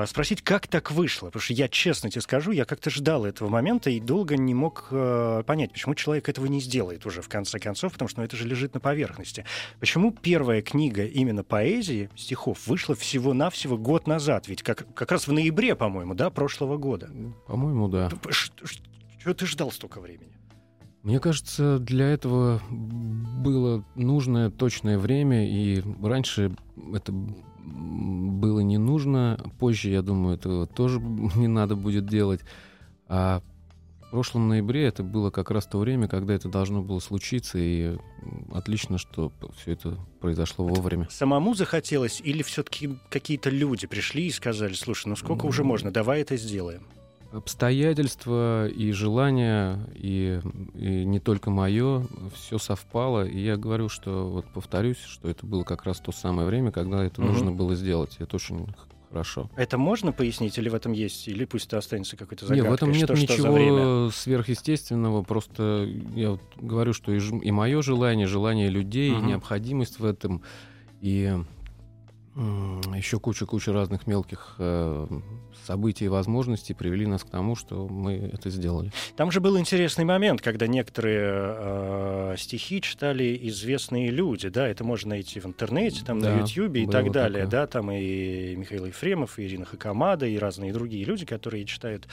спросить, 0.07 0.43
как 0.43 0.67
так 0.67 0.91
вышло, 0.91 1.27
потому 1.27 1.41
что 1.41 1.55
я 1.55 1.69
честно 1.69 2.11
тебе 2.11 2.21
скажу, 2.21 2.51
я 2.51 2.67
как-то 2.67 2.91
ждал 2.91 3.25
этого 3.25 3.49
момента 3.49 3.89
и 3.89 4.01
долго 4.01 4.37
не 4.37 4.53
мог 4.53 4.89
э, 4.91 5.43
понять, 5.47 5.73
почему 5.73 5.95
человек 5.95 6.29
этого 6.29 6.45
не 6.45 6.61
сделает 6.61 7.07
уже 7.07 7.23
в 7.23 7.29
конце 7.29 7.59
концов, 7.59 7.93
потому 7.93 8.09
что 8.09 8.21
ну, 8.21 8.27
это 8.27 8.37
же 8.37 8.47
лежит 8.47 8.75
на 8.75 8.81
поверхности. 8.81 9.47
Почему 9.81 10.13
первая 10.13 10.61
книга 10.61 11.07
именно 11.07 11.43
поэзии, 11.43 12.11
стихов, 12.17 12.67
вышла 12.67 12.95
всего-навсего 12.95 13.79
год 13.79 14.07
назад? 14.07 14.47
Ведь 14.47 14.63
как, 14.63 14.87
как 14.95 15.11
раз 15.11 15.27
в 15.27 15.33
ноябре, 15.33 15.75
по-моему, 15.75 16.15
да, 16.15 16.29
прошлого 16.29 16.77
года. 16.77 17.11
По-моему, 17.47 17.89
да. 17.89 18.11
Чего 19.23 19.33
ты 19.33 19.47
ждал 19.47 19.71
столько 19.71 20.01
времени? 20.01 20.33
Мне 21.03 21.19
кажется, 21.19 21.79
для 21.79 22.09
этого 22.11 22.61
было 22.71 23.85
нужное 23.95 24.51
точное 24.51 24.99
время, 24.99 25.49
и 25.49 25.83
раньше 26.03 26.55
это 26.95 27.13
было 27.63 28.61
не 28.61 28.79
нужно, 28.79 29.39
позже, 29.59 29.91
я 29.91 30.03
думаю, 30.03 30.37
этого 30.37 30.67
тоже 30.67 31.01
не 31.37 31.49
надо 31.49 31.77
будет 31.77 32.07
делать. 32.07 32.41
А 33.09 33.43
прошлом 34.13 34.49
ноябре 34.49 34.85
это 34.85 35.03
было 35.03 35.31
как 35.31 35.51
раз 35.51 35.67
то 35.67 35.79
время, 35.79 36.07
когда 36.07 36.35
это 36.35 36.51
должно 36.51 36.83
было 36.83 37.01
случиться, 37.01 37.57
и 37.59 37.97
отлично, 38.53 38.99
что 38.99 39.33
все 39.57 39.73
это 39.73 39.99
произошло 40.21 40.67
вовремя. 40.67 41.09
Самому 41.11 41.55
захотелось, 41.55 42.21
или 42.23 42.43
все-таки 42.43 42.99
какие-то 43.09 43.49
люди 43.49 43.87
пришли 43.87 44.27
и 44.27 44.31
сказали, 44.31 44.75
слушай, 44.75 45.09
ну 45.09 45.17
сколько 45.17 45.47
уже 45.47 45.65
можно, 45.65 45.91
давай 45.91 46.21
это 46.21 46.37
сделаем? 46.37 46.83
Обстоятельства 47.33 48.69
и 48.69 48.93
желания, 48.93 49.81
и, 49.95 50.41
и 50.75 51.05
не 51.05 51.19
только 51.19 51.51
мое, 51.51 52.07
все 52.35 52.59
совпало. 52.59 53.27
И 53.27 53.41
я 53.41 53.57
говорю, 53.57 53.89
что 53.89 54.29
вот 54.29 54.47
повторюсь, 54.53 54.99
что 54.99 55.29
это 55.29 55.47
было 55.47 55.65
как 55.65 55.85
раз 55.85 55.99
то 55.99 56.13
самое 56.13 56.47
время, 56.47 56.71
когда 56.71 57.03
это 57.03 57.23
угу. 57.23 57.31
нужно 57.31 57.51
было 57.51 57.75
сделать. 57.75 58.17
Это 58.19 58.37
очень 58.37 58.67
хорошо. 59.09 59.51
Это 59.57 59.79
можно 59.79 60.13
пояснить, 60.13 60.59
или 60.59 60.69
в 60.69 60.75
этом 60.75 60.93
есть, 60.93 61.29
или 61.29 61.45
пусть 61.45 61.67
это 61.67 61.79
останется 61.79 62.17
какой-то 62.17 62.47
загадкой? 62.47 62.71
Нет, 62.71 62.71
в 62.71 62.75
этом 62.75 62.93
нет 62.93 63.05
что, 63.05 63.15
ничего 63.15 63.57
что 63.57 64.11
сверхъестественного. 64.15 65.23
Просто 65.23 65.89
я 66.15 66.33
вот 66.33 66.43
говорю, 66.57 66.93
что 66.93 67.13
и, 67.13 67.19
и 67.19 67.51
мое 67.51 67.83
желание, 67.83 68.27
желание 68.27 68.69
людей, 68.69 69.13
угу. 69.13 69.21
и 69.21 69.27
необходимость 69.29 69.99
в 69.99 70.05
этом, 70.05 70.43
и 71.01 71.35
еще 72.35 73.21
куча-куча 73.21 73.73
разных 73.73 74.07
мелких 74.07 74.55
э, 74.59 75.07
событий 75.67 76.07
и 76.07 76.09
возможностей 76.09 76.73
привели 76.73 77.07
нас 77.07 77.25
к 77.25 77.29
тому, 77.29 77.55
что 77.57 77.87
мы 77.89 78.15
это 78.33 78.49
сделали. 78.49 78.91
Там 79.17 79.31
же 79.31 79.41
был 79.41 79.59
интересный 79.59 80.07
момент, 80.07 80.41
когда 80.41 80.67
некоторые 80.67 81.21
э, 81.23 82.35
стихи 82.39 82.81
читали 82.81 83.39
известные 83.49 84.11
люди, 84.11 84.49
да, 84.49 84.67
это 84.67 84.83
можно 84.83 85.11
найти 85.11 85.41
в 85.41 85.47
интернете, 85.47 86.05
там 86.07 86.21
да, 86.21 86.35
на 86.35 86.41
Ютьюбе 86.41 86.85
и 86.85 86.87
так 86.87 87.11
далее, 87.13 87.45
такое. 87.45 87.51
да, 87.51 87.67
там 87.67 87.91
и 87.91 88.57
Михаил 88.57 88.87
Ефремов, 88.87 89.39
и 89.39 89.43
Ирина 89.43 89.67
Хакамада, 89.67 90.27
и 90.27 90.39
разные 90.39 90.73
другие 90.73 91.05
люди, 91.05 91.27
которые 91.27 91.67
читают 91.67 92.09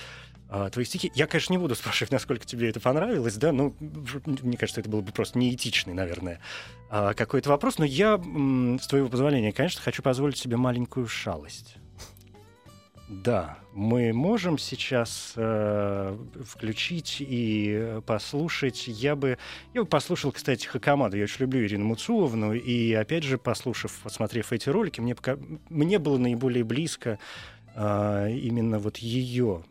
а, 0.49 0.69
твои 0.69 0.83
стихи. 0.83 1.11
Я, 1.13 1.27
конечно, 1.27 1.53
не 1.53 1.59
буду 1.59 1.75
спрашивать, 1.75 2.11
насколько 2.11 2.45
тебе 2.45 2.69
это 2.69 2.79
понравилось, 2.79 3.35
да, 3.35 3.51
ну, 3.51 3.75
мне 3.79 4.57
кажется, 4.57 4.81
это 4.81 4.89
было 4.89 5.01
бы 5.01 5.11
просто 5.11 5.37
неэтичный, 5.37 5.93
наверное, 5.93 6.39
а, 6.89 7.13
какой-то 7.13 7.49
вопрос, 7.49 7.77
но 7.77 7.85
я, 7.85 8.17
с 8.17 8.87
твоего 8.87 9.09
позволения, 9.09 9.53
конечно, 9.53 9.81
хочу 9.81 10.01
позволить 10.01 10.37
себе 10.37 10.57
маленькую 10.57 11.07
шалость. 11.07 11.77
Да, 13.09 13.57
мы 13.73 14.13
можем 14.13 14.59
сейчас 14.59 15.33
э, 15.35 16.15
включить 16.45 17.17
и 17.19 17.99
послушать. 18.05 18.83
Я 18.87 19.15
бы, 19.15 19.39
я 19.73 19.81
бы 19.81 19.87
послушал, 19.87 20.31
кстати, 20.31 20.67
Хакамаду. 20.67 21.17
Я 21.17 21.23
очень 21.23 21.41
люблю 21.41 21.65
Ирину 21.65 21.85
Муцуловну. 21.85 22.53
И 22.53 22.93
опять 22.93 23.23
же, 23.23 23.39
послушав, 23.39 23.99
посмотрев 24.03 24.53
эти 24.53 24.69
ролики, 24.69 25.01
мне, 25.01 25.15
пока, 25.15 25.39
мне 25.69 25.97
было 25.97 26.19
наиболее 26.19 26.63
близко 26.63 27.17
э, 27.73 28.31
именно 28.31 28.77
вот 28.77 28.97
ее 28.97 29.63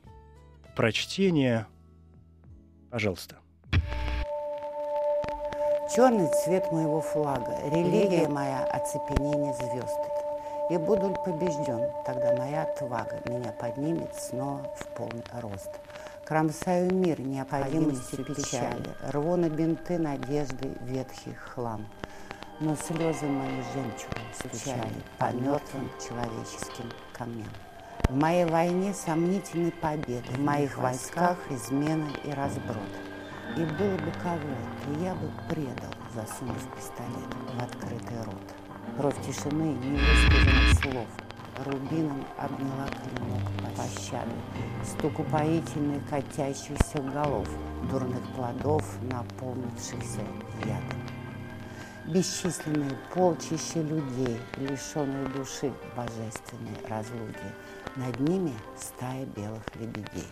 прочтение. 0.79 1.67
Пожалуйста. 2.88 3.35
Черный 5.93 6.29
цвет 6.45 6.71
моего 6.71 7.01
флага, 7.01 7.59
религия 7.64 8.29
моя, 8.29 8.62
оцепенение 8.62 9.55
звезд. 9.55 9.99
И 10.71 10.77
буду 10.77 11.17
побежден, 11.25 11.91
тогда 12.07 12.33
моя 12.37 12.62
отвага 12.62 13.21
меня 13.25 13.51
поднимет 13.51 14.14
снова 14.14 14.73
в 14.77 14.87
полный 14.95 15.25
рост. 15.41 15.71
Кромсаю 16.25 16.95
мир 16.95 17.21
необходимости 17.23 18.14
печали, 18.23 18.95
рву 19.11 19.35
на 19.35 19.51
бинты 19.51 19.99
надежды 19.99 20.71
ветхий 20.83 21.35
хлам. 21.35 21.88
Но 22.61 22.77
слезы 22.77 23.27
мои 23.27 23.62
жемчугом 23.75 24.23
стучали 24.33 24.95
по 25.19 25.33
мертвым 25.33 25.91
человеческим 25.99 26.93
камням. 27.12 27.49
В 28.09 28.16
моей 28.16 28.47
войне 28.47 28.94
сомнительной 28.94 29.71
победы, 29.71 30.25
в 30.31 30.40
моих 30.40 30.79
войсках 30.79 31.37
измена 31.51 32.09
и 32.25 32.31
разброд. 32.31 32.88
И 33.55 33.61
было 33.61 33.97
бы 33.99 34.11
кого, 34.23 35.05
я 35.05 35.14
бы 35.14 35.31
предал, 35.47 35.92
засунув 36.14 36.57
пистолет 36.75 37.29
в 37.53 37.62
открытый 37.62 38.23
рот. 38.25 38.55
Кровь 38.97 39.27
тишины 39.27 39.75
невысказанных 39.75 40.81
слов, 40.81 41.07
рубином 41.66 42.25
обняла 42.38 42.87
клинок 42.87 43.77
пощады, 43.77 44.33
стук 44.87 45.18
упоительный 45.18 46.01
катящихся 46.09 47.03
голов, 47.12 47.47
дурных 47.90 48.23
плодов, 48.35 48.87
наполнившихся 49.03 50.23
ядом. 50.64 50.99
Бесчисленные 52.07 52.97
полчища 53.12 53.83
людей, 53.83 54.40
лишенные 54.57 55.27
души 55.27 55.71
божественной 55.94 56.88
разлуки– 56.88 57.53
над 57.96 58.20
ними 58.20 58.55
стая 58.77 59.27
белых 59.27 59.64
лебедей. 59.77 60.27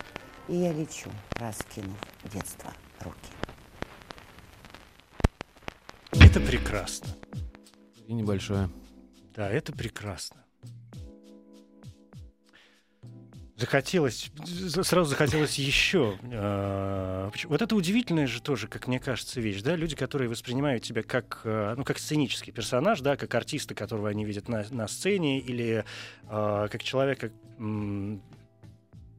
И 0.48 0.56
я 0.56 0.72
лечу, 0.72 1.10
раскинув 1.32 1.96
детство 2.32 2.72
руки. 3.00 3.32
Это 6.12 6.40
прекрасно. 6.40 7.08
И 8.06 8.12
небольшое. 8.12 8.70
Да, 9.34 9.50
это 9.50 9.72
прекрасно. 9.72 10.45
Захотелось, 13.56 14.30
сразу 14.82 15.08
захотелось 15.08 15.58
еще. 15.58 16.18
А, 16.30 17.30
вот 17.44 17.62
это 17.62 17.74
удивительная 17.74 18.26
же 18.26 18.42
тоже, 18.42 18.68
как 18.68 18.86
мне 18.86 19.00
кажется, 19.00 19.40
вещь, 19.40 19.62
да, 19.62 19.76
люди, 19.76 19.96
которые 19.96 20.28
воспринимают 20.28 20.82
тебя 20.82 21.02
как, 21.02 21.40
а, 21.44 21.74
ну, 21.74 21.82
как 21.82 21.98
сценический 21.98 22.52
персонаж, 22.52 23.00
да, 23.00 23.16
как 23.16 23.34
артиста, 23.34 23.74
которого 23.74 24.10
они 24.10 24.26
видят 24.26 24.48
на, 24.48 24.66
на 24.70 24.86
сцене, 24.88 25.40
или 25.40 25.84
э, 26.28 26.68
как 26.70 26.82
человека, 26.82 27.30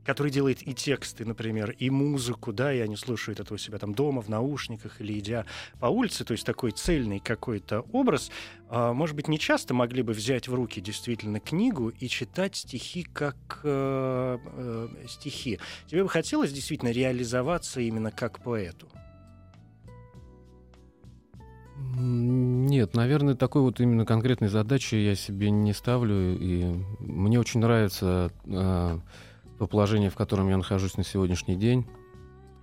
который 0.08 0.32
делает 0.32 0.66
и 0.66 0.74
тексты, 0.74 1.26
например, 1.26 1.72
и 1.72 1.90
музыку, 1.90 2.54
да, 2.54 2.74
и 2.74 2.80
они 2.80 2.96
слушают 2.96 3.42
это 3.42 3.54
у 3.54 3.58
себя 3.58 3.78
там 3.78 3.94
дома, 3.94 4.22
в 4.22 4.30
наушниках 4.30 5.02
или 5.02 5.20
идя 5.20 5.46
по 5.82 5.88
улице, 5.88 6.24
то 6.24 6.32
есть 6.32 6.46
такой 6.46 6.72
цельный 6.72 7.20
какой-то 7.20 7.82
образ, 7.92 8.32
э, 8.70 8.94
может 8.94 9.18
быть, 9.18 9.28
не 9.28 9.38
часто 9.38 9.74
могли 9.74 10.04
бы 10.04 10.14
взять 10.14 10.48
в 10.48 10.54
руки 10.54 10.80
действительно 10.80 11.42
книгу 11.42 11.90
и 11.90 12.08
читать 12.08 12.56
стихи 12.56 13.04
как 13.04 13.60
э, 13.64 14.38
э, 14.42 14.88
стихи. 15.10 15.60
Тебе 15.88 16.04
бы 16.04 16.10
хотелось 16.10 16.54
действительно 16.54 16.92
реализоваться 16.92 17.82
именно 17.82 18.10
как 18.10 18.40
поэту? 18.40 18.88
Нет, 21.98 22.96
наверное, 22.96 23.36
такой 23.36 23.62
вот 23.62 23.82
именно 23.82 24.06
конкретной 24.06 24.48
задачи 24.48 24.96
я 24.96 25.16
себе 25.16 25.52
не 25.52 25.74
ставлю. 25.74 26.38
И 26.40 26.74
мне 27.00 27.40
очень 27.40 27.60
нравится 27.60 28.32
э, 28.46 29.00
то 29.58 29.68
положение, 29.68 30.10
в 30.10 30.16
котором 30.16 30.50
я 30.50 30.58
нахожусь 30.58 30.98
на 30.98 31.04
сегодняшний 31.04 31.56
день. 31.56 31.86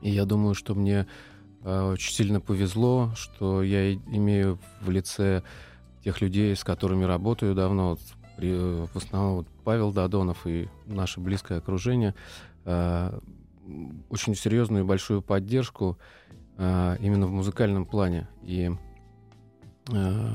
И 0.01 0.11
я 0.11 0.25
думаю, 0.25 0.55
что 0.55 0.75
мне 0.75 1.07
э, 1.63 1.83
очень 1.93 2.13
сильно 2.13 2.41
повезло, 2.41 3.13
что 3.17 3.63
я 3.63 3.95
имею 3.95 4.59
в 4.81 4.91
лице 4.91 5.43
тех 6.05 6.21
людей, 6.21 6.55
с 6.55 6.63
которыми 6.63 7.05
работаю 7.05 7.55
давно, 7.55 7.91
вот, 7.91 8.01
при, 8.37 8.53
в 8.53 8.97
основном 8.97 9.37
вот 9.37 9.47
Павел 9.65 9.93
Дадонов 9.93 10.47
и 10.47 10.69
наше 10.87 11.21
близкое 11.21 11.59
окружение, 11.59 12.15
э, 12.65 13.19
очень 14.11 14.35
серьезную 14.35 14.85
и 14.85 14.87
большую 14.87 15.23
поддержку 15.23 15.99
э, 16.59 16.97
именно 17.01 17.27
в 17.27 17.33
музыкальном 17.33 17.87
плане. 17.87 18.29
И, 18.43 18.71
э, 19.91 20.31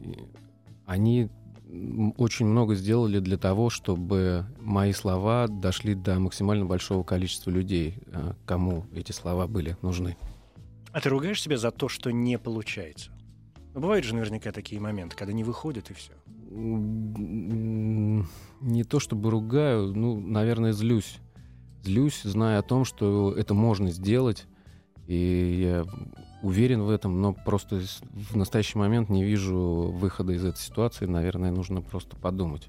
и 0.00 0.28
они 0.86 1.30
очень 2.16 2.46
много 2.46 2.74
сделали 2.74 3.18
для 3.18 3.36
того, 3.36 3.68
чтобы 3.70 4.46
мои 4.60 4.92
слова 4.92 5.48
дошли 5.48 5.94
до 5.94 6.18
максимально 6.18 6.64
большого 6.64 7.02
количества 7.02 7.50
людей, 7.50 7.98
э, 8.06 8.32
кому 8.46 8.86
эти 8.94 9.12
слова 9.12 9.46
были 9.46 9.76
нужны. 9.82 10.16
А 10.92 11.00
ты 11.00 11.10
ругаешь 11.10 11.42
себя 11.42 11.58
за 11.58 11.70
то, 11.70 11.88
что 11.88 12.10
не 12.10 12.38
получается? 12.38 13.10
Ну, 13.74 13.80
бывают 13.80 14.04
же 14.04 14.14
наверняка 14.14 14.50
такие 14.50 14.80
моменты, 14.80 15.14
когда 15.16 15.32
не 15.32 15.44
выходит 15.44 15.90
и 15.90 15.94
все. 15.94 16.12
Не 16.50 18.24
то 18.84 18.98
чтобы 18.98 19.30
ругаю, 19.30 19.94
ну, 19.94 20.18
наверное, 20.18 20.72
злюсь. 20.72 21.18
Злюсь, 21.84 22.22
зная 22.22 22.58
о 22.58 22.62
том, 22.62 22.84
что 22.84 23.32
это 23.32 23.54
можно 23.54 23.90
сделать, 23.90 24.46
и 25.06 25.60
я 25.62 25.86
уверен 26.42 26.82
в 26.82 26.90
этом, 26.90 27.20
но 27.20 27.32
просто 27.32 27.80
в 28.12 28.36
настоящий 28.36 28.78
момент 28.78 29.08
не 29.08 29.24
вижу 29.24 29.92
выхода 29.94 30.32
из 30.32 30.44
этой 30.44 30.58
ситуации. 30.58 31.06
Наверное, 31.06 31.50
нужно 31.50 31.82
просто 31.82 32.16
подумать. 32.16 32.68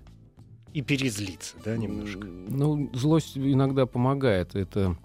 И 0.74 0.82
перезлиться, 0.82 1.56
да, 1.66 1.78
немножко? 1.78 2.28
Ну, 2.28 2.90
злость 2.94 3.38
иногда 3.38 3.86
помогает. 3.86 4.56
Это 4.56 4.98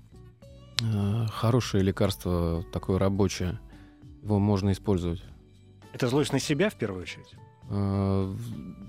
э, 0.83 1.27
хорошее 1.33 1.83
лекарство, 1.83 2.64
такое 2.72 2.98
рабочее. 2.98 3.59
Его 4.22 4.38
можно 4.38 4.72
использовать. 4.72 5.22
Это 5.92 6.09
злость 6.09 6.33
на 6.33 6.38
себя 6.38 6.68
в 6.68 6.74
первую 6.74 7.03
очередь? 7.03 7.35
Э, 7.70 8.35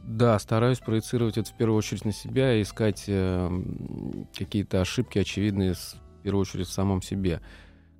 да, 0.05 0.37
стараюсь 0.39 0.79
проецировать 0.79 1.37
это 1.37 1.49
в 1.49 1.55
первую 1.55 1.77
очередь 1.77 2.03
на 2.03 2.11
себя 2.11 2.55
и 2.55 2.61
искать 2.61 3.05
э, 3.07 3.63
какие-то 4.37 4.81
ошибки 4.81 5.17
очевидные 5.17 5.75
в 5.75 6.23
первую 6.23 6.41
очередь 6.41 6.67
в 6.67 6.73
самом 6.73 7.01
себе. 7.01 7.41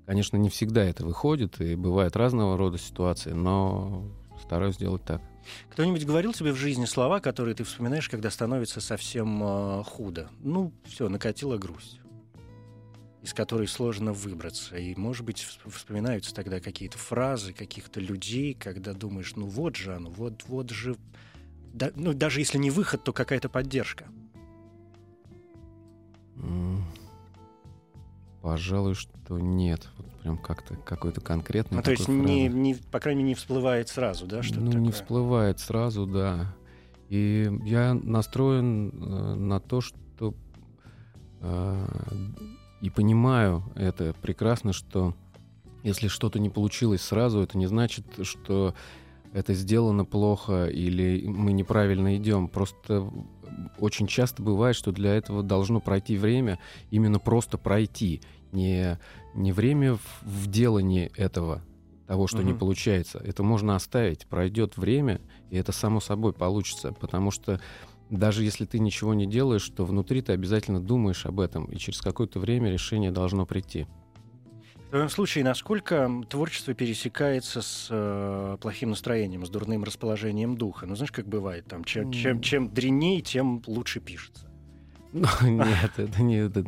Конечно, 0.06 0.36
не 0.36 0.48
всегда 0.48 0.84
это 0.84 1.04
выходит, 1.04 1.60
и 1.60 1.74
бывают 1.74 2.14
разного 2.14 2.56
рода 2.56 2.78
ситуации, 2.78 3.32
но 3.32 4.04
стараюсь 4.40 4.76
делать 4.76 5.04
так. 5.04 5.20
Кто-нибудь 5.70 6.06
говорил 6.06 6.32
тебе 6.32 6.52
в 6.52 6.56
жизни 6.56 6.84
слова, 6.84 7.18
которые 7.18 7.56
ты 7.56 7.64
вспоминаешь, 7.64 8.08
когда 8.08 8.30
становится 8.30 8.80
совсем 8.80 9.42
э, 9.42 9.82
худо? 9.84 10.28
Ну, 10.40 10.72
все, 10.84 11.08
накатила 11.08 11.58
грусть, 11.58 12.00
из 13.22 13.34
которой 13.34 13.66
сложно 13.66 14.12
выбраться. 14.12 14.76
И, 14.76 14.94
может 14.94 15.24
быть, 15.24 15.44
вспоминаются 15.66 16.32
тогда 16.32 16.60
какие-то 16.60 16.98
фразы 16.98 17.52
каких-то 17.52 17.98
людей, 17.98 18.54
когда 18.54 18.92
думаешь, 18.92 19.34
ну 19.34 19.46
вот 19.46 19.74
же 19.74 19.94
оно, 19.94 20.10
вот, 20.10 20.44
вот 20.46 20.70
же... 20.70 20.96
Да, 21.72 21.90
ну, 21.96 22.12
даже 22.12 22.40
если 22.40 22.58
не 22.58 22.70
выход, 22.70 23.02
то 23.02 23.12
какая-то 23.12 23.48
поддержка. 23.48 24.06
Пожалуй, 28.46 28.94
что 28.94 29.40
нет. 29.40 29.88
Вот 29.96 30.06
прям 30.22 30.38
как-то 30.38 30.76
какой-то 30.76 31.20
конкретный. 31.20 31.78
Ну, 31.78 31.82
то 31.82 31.90
есть, 31.90 32.06
не, 32.06 32.46
не, 32.46 32.76
по 32.76 33.00
крайней 33.00 33.22
мере, 33.24 33.30
не 33.30 33.34
всплывает 33.34 33.88
сразу, 33.88 34.24
да? 34.24 34.44
Что 34.44 34.60
ну, 34.60 34.66
такое? 34.66 34.82
не 34.82 34.92
всплывает 34.92 35.58
сразу, 35.58 36.06
да. 36.06 36.54
И 37.08 37.50
я 37.64 37.92
настроен 37.92 38.90
э, 38.90 39.34
на 39.34 39.58
то, 39.58 39.80
что 39.80 40.32
э, 41.40 41.86
и 42.82 42.88
понимаю 42.88 43.64
это 43.74 44.14
прекрасно, 44.22 44.72
что 44.72 45.16
если 45.82 46.06
что-то 46.06 46.38
не 46.38 46.48
получилось 46.48 47.02
сразу, 47.02 47.40
это 47.40 47.58
не 47.58 47.66
значит, 47.66 48.06
что 48.22 48.76
это 49.32 49.54
сделано 49.54 50.04
плохо 50.04 50.66
или 50.66 51.26
мы 51.26 51.50
неправильно 51.50 52.16
идем. 52.16 52.46
Просто 52.46 53.10
очень 53.78 54.06
часто 54.06 54.42
бывает, 54.42 54.76
что 54.76 54.92
для 54.92 55.14
этого 55.14 55.42
должно 55.42 55.80
пройти 55.80 56.16
время, 56.16 56.58
именно 56.90 57.18
просто 57.18 57.58
пройти 57.58 58.22
не, 58.52 58.98
не 59.34 59.52
время 59.52 59.94
в, 59.94 60.22
в 60.22 60.46
делании 60.48 61.10
этого, 61.16 61.62
того, 62.06 62.26
что 62.26 62.38
угу. 62.38 62.46
не 62.46 62.54
получается. 62.54 63.18
Это 63.24 63.42
можно 63.42 63.76
оставить. 63.76 64.26
Пройдет 64.26 64.76
время, 64.76 65.20
и 65.50 65.56
это 65.56 65.72
само 65.72 66.00
собой 66.00 66.32
получится. 66.32 66.92
Потому 66.92 67.30
что 67.30 67.60
даже 68.10 68.44
если 68.44 68.64
ты 68.64 68.78
ничего 68.78 69.14
не 69.14 69.26
делаешь, 69.26 69.68
то 69.68 69.84
внутри 69.84 70.22
ты 70.22 70.32
обязательно 70.32 70.80
думаешь 70.80 71.26
об 71.26 71.40
этом, 71.40 71.64
и 71.66 71.76
через 71.76 72.00
какое-то 72.00 72.38
время 72.38 72.70
решение 72.70 73.10
должно 73.10 73.46
прийти. 73.46 73.86
В 74.86 74.90
твоем 74.90 75.08
случае, 75.08 75.42
насколько 75.42 76.08
творчество 76.28 76.72
пересекается 76.72 77.60
с 77.60 77.88
э, 77.90 78.56
плохим 78.60 78.90
настроением, 78.90 79.44
с 79.44 79.50
дурным 79.50 79.82
расположением 79.82 80.56
духа? 80.56 80.86
Ну, 80.86 80.94
знаешь, 80.94 81.10
как 81.10 81.26
бывает, 81.26 81.66
там, 81.66 81.82
чем, 81.82 82.12
чем, 82.12 82.40
чем 82.40 82.72
дреней, 82.72 83.20
тем 83.20 83.62
лучше 83.66 83.98
пишется. 83.98 84.46
Нет, 85.12 85.92
это 85.96 86.22
не, 86.22 86.36
это 86.36 86.64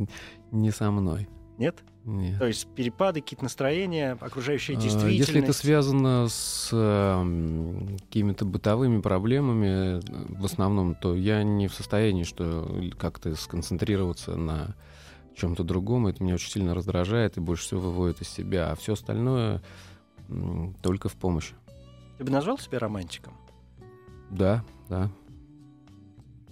не 0.51 0.73
со 0.73 0.91
мной. 0.91 1.29
Нет? 1.59 1.83
Нет. 2.05 2.39
То 2.39 2.47
есть 2.47 2.67
перепады, 2.69 3.21
какие-то 3.21 3.45
настроения, 3.45 4.17
окружающая 4.21 4.77
действительность. 4.77 5.19
Если 5.29 5.43
это 5.43 5.53
связано 5.53 6.29
с 6.29 6.71
э, 6.73 7.97
какими-то 8.07 8.45
бытовыми 8.45 9.01
проблемами, 9.01 10.01
в 10.39 10.45
основном, 10.45 10.95
то 10.95 11.15
я 11.15 11.43
не 11.43 11.69
в 11.69 11.75
состоянии 11.75 12.23
что 12.23 12.81
как-то 12.97 13.35
сконцентрироваться 13.35 14.37
на 14.37 14.75
чем-то 15.37 15.65
другом. 15.65 16.07
Это 16.07 16.23
меня 16.23 16.35
очень 16.35 16.51
сильно 16.51 16.75
раздражает 16.75 17.37
и 17.37 17.41
больше 17.41 17.65
всего 17.65 17.81
выводит 17.81 18.23
из 18.23 18.29
себя. 18.29 18.71
А 18.71 18.77
все 18.77 18.95
остальное 18.95 19.63
только 20.83 21.09
в 21.09 21.15
помощь. 21.15 21.53
Ты 22.19 22.25
бы 22.25 22.31
назвал 22.31 22.59
себя 22.59 22.79
романтиком? 22.79 23.35
Да, 24.31 24.65
да. 24.89 25.11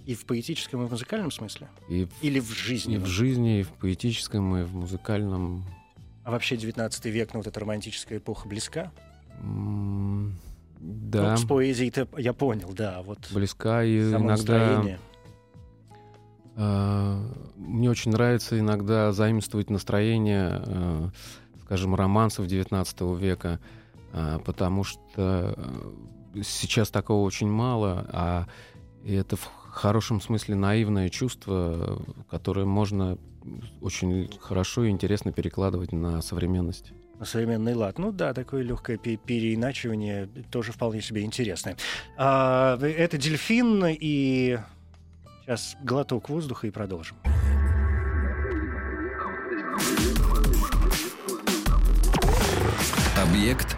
И 0.07 0.15
в 0.15 0.25
поэтическом, 0.25 0.83
и 0.83 0.87
в 0.87 0.91
музыкальном 0.91 1.31
смысле? 1.31 1.67
И 1.89 2.07
Или 2.21 2.39
в 2.39 2.49
жизни? 2.49 2.95
И 2.95 2.97
в 2.97 3.07
жизни, 3.07 3.59
и 3.59 3.63
в 3.63 3.71
поэтическом, 3.73 4.55
и 4.55 4.63
в 4.63 4.73
музыкальном. 4.73 5.65
А 6.23 6.31
вообще 6.31 6.55
19 6.55 7.05
век, 7.07 7.33
ну 7.33 7.41
вот 7.41 7.47
эта 7.47 7.59
романтическая 7.59 8.19
эпоха 8.19 8.47
близка? 8.47 8.93
М- 9.41 10.39
да. 10.79 11.31
Ну, 11.31 11.37
с 11.37 11.43
поэзией-то 11.43 12.07
я 12.17 12.31
понял, 12.31 12.71
да. 12.71 13.01
Вот 13.01 13.19
близка 13.31 13.83
и 13.83 13.99
иногда... 13.99 14.97
Э, 16.55 17.21
мне 17.57 17.89
очень 17.89 18.11
нравится 18.11 18.57
иногда 18.57 19.11
заимствовать 19.11 19.69
настроение, 19.69 20.63
э, 20.65 21.09
скажем, 21.65 21.95
романсов 21.95 22.47
19 22.47 23.01
века, 23.19 23.59
э, 24.13 24.39
потому 24.45 24.85
что 24.85 25.53
сейчас 26.41 26.91
такого 26.91 27.25
очень 27.25 27.49
мало, 27.49 28.07
а 28.13 28.47
это 29.05 29.35
в 29.35 29.66
хорошем 29.77 30.19
смысле 30.19 30.55
наивное 30.55 31.09
чувство, 31.09 32.01
которое 32.29 32.65
можно 32.65 33.17
очень 33.81 34.29
хорошо 34.41 34.83
и 34.83 34.89
интересно 34.89 35.31
перекладывать 35.31 35.93
на 35.93 36.21
современность. 36.21 36.91
На 37.19 37.25
современный 37.25 37.73
лад. 37.73 37.97
Ну 37.97 38.11
да, 38.11 38.33
такое 38.33 38.61
легкое 38.61 38.97
переиначивание 38.97 40.27
тоже 40.51 40.71
вполне 40.71 41.01
себе 41.01 41.23
интересное. 41.23 41.77
А, 42.17 42.77
это 42.79 43.17
дельфин 43.17 43.85
и 43.87 44.59
сейчас 45.41 45.77
глоток 45.81 46.29
воздуха 46.29 46.67
и 46.67 46.71
продолжим. 46.71 47.17
Объект 53.17 53.75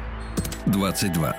22. 0.66 1.36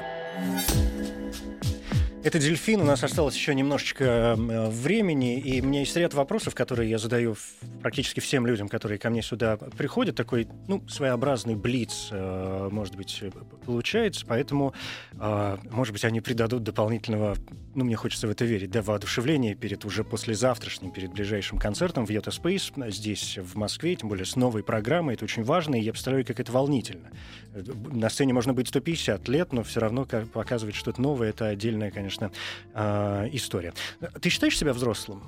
Это 2.22 2.38
дельфин. 2.38 2.82
У 2.82 2.84
нас 2.84 3.02
осталось 3.02 3.34
еще 3.34 3.54
немножечко 3.54 4.04
э, 4.04 4.68
времени, 4.68 5.40
и 5.40 5.62
у 5.62 5.64
меня 5.64 5.80
есть 5.80 5.96
ряд 5.96 6.12
вопросов, 6.12 6.54
которые 6.54 6.90
я 6.90 6.98
задаю 6.98 7.34
практически 7.80 8.20
всем 8.20 8.46
людям, 8.46 8.68
которые 8.68 8.98
ко 8.98 9.08
мне 9.08 9.22
сюда 9.22 9.56
приходят. 9.56 10.16
Такой, 10.16 10.46
ну, 10.68 10.86
своеобразный 10.86 11.54
блиц, 11.54 12.08
э, 12.10 12.68
может 12.70 12.94
быть, 12.94 13.22
получается. 13.64 14.26
Поэтому, 14.28 14.74
э, 15.18 15.56
может 15.70 15.94
быть, 15.94 16.04
они 16.04 16.20
придадут 16.20 16.62
дополнительного, 16.62 17.36
ну, 17.74 17.86
мне 17.86 17.96
хочется 17.96 18.26
в 18.26 18.30
это 18.30 18.44
верить, 18.44 18.70
да, 18.70 18.82
воодушевления 18.82 19.54
перед 19.54 19.86
уже 19.86 20.04
послезавтрашним, 20.04 20.90
перед 20.90 21.12
ближайшим 21.12 21.56
концертом 21.56 22.04
в 22.04 22.10
Йота 22.10 22.32
Спейс 22.32 22.70
здесь, 22.88 23.38
в 23.38 23.56
Москве, 23.56 23.96
тем 23.96 24.10
более 24.10 24.26
с 24.26 24.36
новой 24.36 24.62
программой. 24.62 25.14
Это 25.14 25.24
очень 25.24 25.42
важно, 25.42 25.74
и 25.76 25.80
я 25.80 25.92
представляю, 25.92 26.26
как 26.26 26.38
это 26.38 26.52
волнительно. 26.52 27.08
На 27.54 28.10
сцене 28.10 28.34
можно 28.34 28.52
быть 28.52 28.68
150 28.68 29.26
лет, 29.28 29.54
но 29.54 29.62
все 29.62 29.80
равно 29.80 30.04
показывать 30.04 30.74
что-то 30.74 31.00
новое— 31.00 31.28
это 31.30 31.46
отдельная, 31.46 31.90
конечно, 31.90 32.09
конечно, 32.10 32.32
э, 32.74 33.28
история. 33.32 33.72
Ты 34.20 34.30
считаешь 34.30 34.58
себя 34.58 34.72
взрослым? 34.72 35.22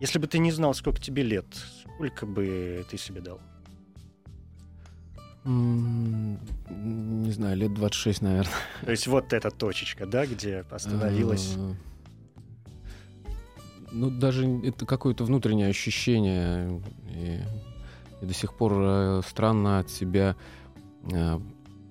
Если 0.00 0.18
бы 0.18 0.26
ты 0.26 0.38
не 0.38 0.52
знал, 0.52 0.74
сколько 0.74 1.00
тебе 1.00 1.22
лет, 1.22 1.46
сколько 1.80 2.26
бы 2.26 2.84
ты 2.90 2.98
себе 2.98 3.20
дал? 3.20 3.40
Не 5.44 7.30
знаю, 7.30 7.56
лет 7.56 7.74
26, 7.74 8.22
наверное. 8.22 8.52
То 8.82 8.90
есть 8.90 9.06
вот 9.06 9.32
эта 9.32 9.50
точечка, 9.50 10.06
да, 10.06 10.26
где 10.26 10.64
остановилась? 10.70 11.54
А, 11.56 11.74
ну, 13.92 14.10
даже 14.10 14.46
это 14.64 14.86
какое-то 14.86 15.24
внутреннее 15.24 15.68
ощущение. 15.68 16.82
И, 17.10 17.40
и 18.22 18.26
до 18.26 18.32
сих 18.34 18.54
пор 18.56 18.72
э, 18.74 19.22
странно 19.26 19.80
от 19.80 19.90
себя 19.90 20.34
э, 21.12 21.38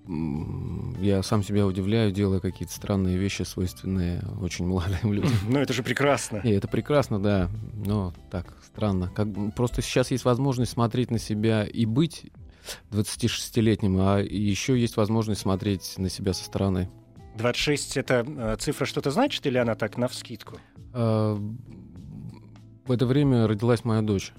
я 0.07 1.23
сам 1.23 1.43
себя 1.43 1.65
удивляю, 1.65 2.11
делая 2.11 2.39
какие-то 2.39 2.73
странные 2.73 3.17
вещи, 3.17 3.43
свойственные 3.43 4.21
очень 4.41 4.67
молодым 4.67 5.13
людям. 5.13 5.31
Ну, 5.47 5.59
это 5.59 5.73
же 5.73 5.83
прекрасно. 5.83 6.37
И 6.37 6.51
это 6.51 6.67
прекрасно, 6.67 7.21
да. 7.21 7.49
Но 7.73 8.13
так, 8.29 8.53
странно. 8.65 9.11
Как, 9.15 9.27
просто 9.55 9.81
сейчас 9.81 10.11
есть 10.11 10.25
возможность 10.25 10.71
смотреть 10.73 11.11
на 11.11 11.19
себя 11.19 11.63
и 11.63 11.85
быть 11.85 12.25
26-летним, 12.91 13.97
а 13.99 14.19
еще 14.19 14.79
есть 14.79 14.97
возможность 14.97 15.41
смотреть 15.41 15.97
на 15.97 16.09
себя 16.09 16.33
со 16.33 16.43
стороны. 16.43 16.89
26— 17.35 17.97
это 17.97 18.25
э, 18.27 18.55
цифра 18.59 18.85
что-то 18.85 19.11
значит 19.11 19.45
или 19.45 19.57
она 19.57 19.75
так 19.75 19.97
навскидку? 19.97 20.57
А, 20.93 21.35
в 22.85 22.91
это 22.91 23.05
время 23.05 23.47
родилась 23.47 23.83
моя 23.83 24.01
дочь. 24.01 24.33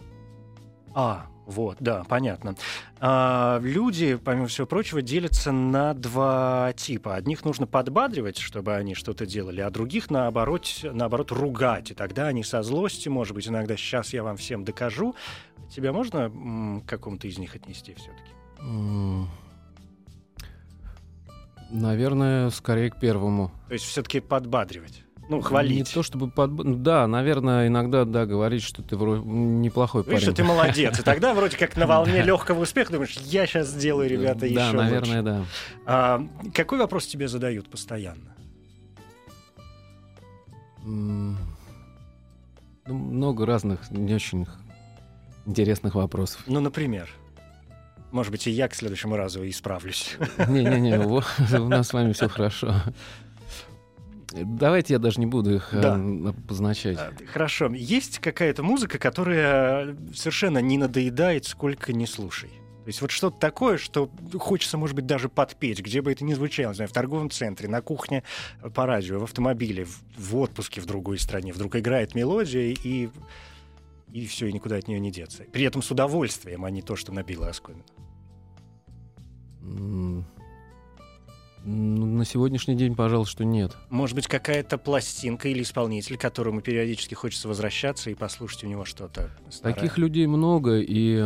А, 0.95 1.27
вот, 1.47 1.77
да, 1.81 2.05
понятно. 2.05 2.55
А, 3.01 3.61
люди, 3.63 4.17
помимо 4.17 4.47
всего 4.47 4.67
прочего, 4.67 5.03
делятся 5.03 5.53
на 5.53 5.93
два 5.95 6.73
типа. 6.75 7.15
Одних 7.15 7.45
нужно 7.45 7.67
подбадривать, 7.67 8.39
чтобы 8.39 8.75
они 8.75 8.95
что-то 8.95 9.27
делали, 9.27 9.61
а 9.61 9.71
других, 9.71 10.11
наоборот, 10.11 10.67
наоборот, 10.83 11.33
ругать. 11.33 11.91
И 11.91 11.95
тогда 11.95 12.29
они 12.29 12.43
со 12.43 12.63
злости, 12.63 13.09
может 13.09 13.35
быть, 13.35 13.47
иногда 13.47 13.77
сейчас 13.77 14.15
я 14.15 14.23
вам 14.23 14.37
всем 14.37 14.65
докажу. 14.65 15.15
Тебя 15.71 15.93
можно 15.93 16.19
м, 16.19 16.83
к 16.83 16.89
какому-то 16.89 17.29
из 17.29 17.39
них 17.39 17.55
отнести 17.55 17.95
все-таки? 17.95 18.33
Наверное, 21.71 22.51
скорее 22.51 22.91
к 22.91 22.99
первому. 22.99 23.51
То 23.69 23.75
есть 23.75 23.85
все-таки 23.85 24.21
подбадривать. 24.21 25.04
Ну, 25.29 25.41
хвалить. 25.41 25.79
Не 25.79 25.85
то 25.85 26.03
чтобы 26.03 26.31
под... 26.31 26.51
Ну 26.51 26.77
да, 26.77 27.07
наверное, 27.07 27.69
иногда, 27.69 28.05
да, 28.05 28.27
говорить, 28.27 28.63
что 28.63 28.83
ты 28.83 28.97
вроде 28.97 29.23
неплохой 29.25 30.03
Видишь, 30.03 30.15
парень. 30.15 30.23
что 30.27 30.33
ты 30.35 30.45
молодец. 30.45 30.99
И 30.99 31.03
тогда 31.05 31.35
вроде 31.35 31.57
как 31.57 31.77
на 31.77 31.87
волне 31.87 32.23
легкого 32.23 32.61
успеха 32.63 32.93
думаешь, 32.93 33.17
я 33.25 33.47
сейчас 33.47 33.69
сделаю, 33.69 34.09
ребята, 34.09 34.47
еще 34.47 34.57
Да, 34.57 34.73
наверное, 34.73 35.23
да. 35.23 35.45
А, 35.87 36.27
какой 36.53 36.79
вопрос 36.79 37.07
тебе 37.07 37.29
задают 37.29 37.69
постоянно? 37.69 38.35
Ну, 40.85 41.37
много 42.87 43.47
разных, 43.47 43.91
не 43.91 44.15
очень 44.15 44.47
интересных 45.47 45.95
вопросов. 45.95 46.43
Ну, 46.47 46.61
например? 46.61 47.09
Может 48.11 48.31
быть, 48.31 48.47
и 48.47 48.51
я 48.51 48.69
к 48.69 48.75
следующему 48.75 49.17
разу 49.17 49.49
исправлюсь. 49.49 50.17
Не-не-не, 50.47 50.99
у 51.59 51.69
нас 51.69 51.89
с 51.89 51.93
вами 51.93 52.13
все 52.13 52.29
хорошо. 52.29 52.75
Давайте 54.43 54.95
я 54.95 54.99
даже 54.99 55.21
не 55.21 55.27
буду 55.27 55.55
их 55.55 55.71
да. 55.73 55.97
э, 55.97 56.29
обозначать. 56.29 56.99
А, 56.99 57.13
хорошо. 57.33 57.73
Есть 57.73 58.19
какая-то 58.19 58.63
музыка, 58.63 58.99
которая 58.99 59.97
совершенно 60.15 60.59
не 60.59 60.77
надоедает, 60.77 61.45
сколько 61.45 61.93
не 61.93 62.07
слушай. 62.07 62.51
То 62.85 62.89
есть 62.89 63.01
вот 63.01 63.11
что-то 63.11 63.39
такое, 63.39 63.79
что 63.79 64.11
хочется, 64.39 64.77
может 64.77 64.95
быть, 64.95 65.07
даже 65.07 65.31
подпеть, 65.31 65.81
где 65.81 66.03
бы 66.03 66.13
это 66.13 66.23
ни 66.23 66.35
звучало, 66.35 66.73
не 66.73 66.77
знаю, 66.77 66.91
в 66.91 66.93
торговом 66.93 67.31
центре, 67.31 67.67
на 67.67 67.81
кухне 67.81 68.25
по 68.75 68.85
радио, 68.85 69.19
в 69.19 69.25
автомобиле, 69.25 69.87
в, 69.87 70.03
в 70.19 70.37
отпуске 70.37 70.83
в 70.83 70.87
другой 70.87 71.19
стране. 71.19 71.53
Вдруг 71.53 71.77
играет 71.77 72.15
мелодия, 72.15 72.75
и, 72.75 73.09
и 74.13 74.27
все, 74.27 74.49
и 74.49 74.53
никуда 74.53 74.77
от 74.77 74.87
нее 74.87 75.01
не 75.01 75.11
деться. 75.11 75.45
При 75.51 75.65
этом 75.65 75.81
с 75.81 75.91
удовольствием, 75.91 76.65
а 76.65 76.71
не 76.71 76.83
то, 76.83 76.95
что 76.95 77.11
набило 77.13 77.49
оскомину. 77.49 77.85
На 81.65 82.27
сегодняшний 82.27 82.75
день, 82.75 82.95
пожалуй, 82.95 83.25
что 83.27 83.45
нет. 83.45 83.75
Может 83.89 84.15
быть, 84.15 84.27
какая-то 84.27 84.77
пластинка 84.77 85.49
или 85.49 85.63
исполнитель, 85.63 86.19
к 86.19 86.21
которому 86.21 86.61
периодически 86.61 87.15
хочется 87.15 87.49
возвращаться 87.49 88.11
и 88.11 88.15
послушать 88.15 88.65
у 88.65 88.67
него 88.67 88.85
что-то. 88.85 89.31
Старое. 89.51 89.75
Таких 89.75 89.97
людей 89.97 90.27
много, 90.27 90.79
и, 90.79 91.25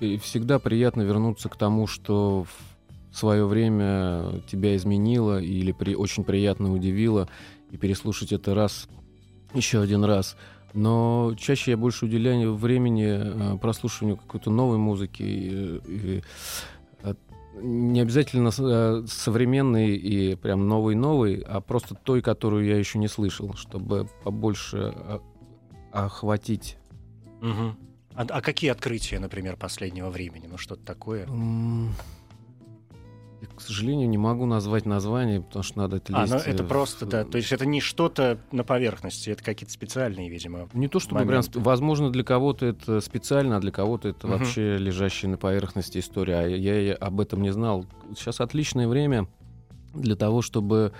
и 0.00 0.16
всегда 0.18 0.58
приятно 0.58 1.02
вернуться 1.02 1.50
к 1.50 1.56
тому, 1.56 1.86
что 1.86 2.46
в 3.12 3.18
свое 3.18 3.46
время 3.46 4.40
тебя 4.50 4.76
изменило 4.76 5.40
или 5.40 5.72
при, 5.72 5.94
очень 5.94 6.24
приятно 6.24 6.72
удивило, 6.72 7.28
и 7.70 7.76
переслушать 7.76 8.32
это 8.32 8.54
раз, 8.54 8.88
еще 9.52 9.82
один 9.82 10.04
раз. 10.04 10.36
Но 10.72 11.34
чаще 11.38 11.72
я 11.72 11.76
больше 11.76 12.06
уделяю 12.06 12.54
времени 12.54 13.06
э, 13.08 13.58
прослушиванию 13.58 14.16
какой-то 14.16 14.50
новой 14.50 14.76
музыки. 14.76 15.22
И, 15.22 15.80
и, 15.86 16.22
не 17.56 18.00
обязательно 18.00 18.50
э, 18.56 19.04
современный 19.08 19.96
и 19.96 20.34
прям 20.36 20.68
новый-новый, 20.68 21.42
а 21.46 21.60
просто 21.60 21.94
той, 21.94 22.22
которую 22.22 22.64
я 22.66 22.76
еще 22.76 22.98
не 22.98 23.08
слышал, 23.08 23.54
чтобы 23.54 24.08
побольше 24.22 24.94
э, 24.94 25.18
охватить. 25.92 26.76
Угу. 27.40 27.76
А, 28.14 28.26
а 28.28 28.40
какие 28.40 28.70
открытия, 28.70 29.18
например, 29.18 29.56
последнего 29.56 30.10
времени? 30.10 30.46
Ну, 30.46 30.58
что-то 30.58 30.84
такое? 30.84 31.26
К 33.54 33.60
сожалению, 33.60 34.08
не 34.08 34.18
могу 34.18 34.46
назвать 34.46 34.86
название, 34.86 35.40
потому 35.40 35.62
что 35.62 35.78
надо 35.78 35.96
это 35.96 36.12
лезть... 36.12 36.32
А, 36.32 36.36
ну 36.36 36.42
это 36.42 36.62
в... 36.62 36.68
просто, 36.68 37.06
да. 37.06 37.24
То 37.24 37.36
есть 37.36 37.52
это 37.52 37.66
не 37.66 37.80
что-то 37.80 38.38
на 38.52 38.64
поверхности, 38.64 39.30
это 39.30 39.42
какие-то 39.42 39.72
специальные, 39.72 40.30
видимо, 40.30 40.68
Не 40.72 40.88
то 40.88 41.00
чтобы 41.00 41.24
моменты. 41.24 41.52
прям... 41.52 41.64
Возможно, 41.64 42.10
для 42.10 42.24
кого-то 42.24 42.66
это 42.66 43.00
специально, 43.00 43.56
а 43.56 43.60
для 43.60 43.72
кого-то 43.72 44.08
это 44.08 44.26
угу. 44.26 44.38
вообще 44.38 44.76
лежащая 44.78 45.30
на 45.30 45.36
поверхности 45.36 45.98
история. 45.98 46.38
А 46.38 46.46
я, 46.46 46.80
я 46.80 46.94
об 46.94 47.20
этом 47.20 47.42
не 47.42 47.52
знал. 47.52 47.84
Сейчас 48.14 48.40
отличное 48.40 48.88
время 48.88 49.28
для 49.94 50.16
того, 50.16 50.42
чтобы 50.42 50.92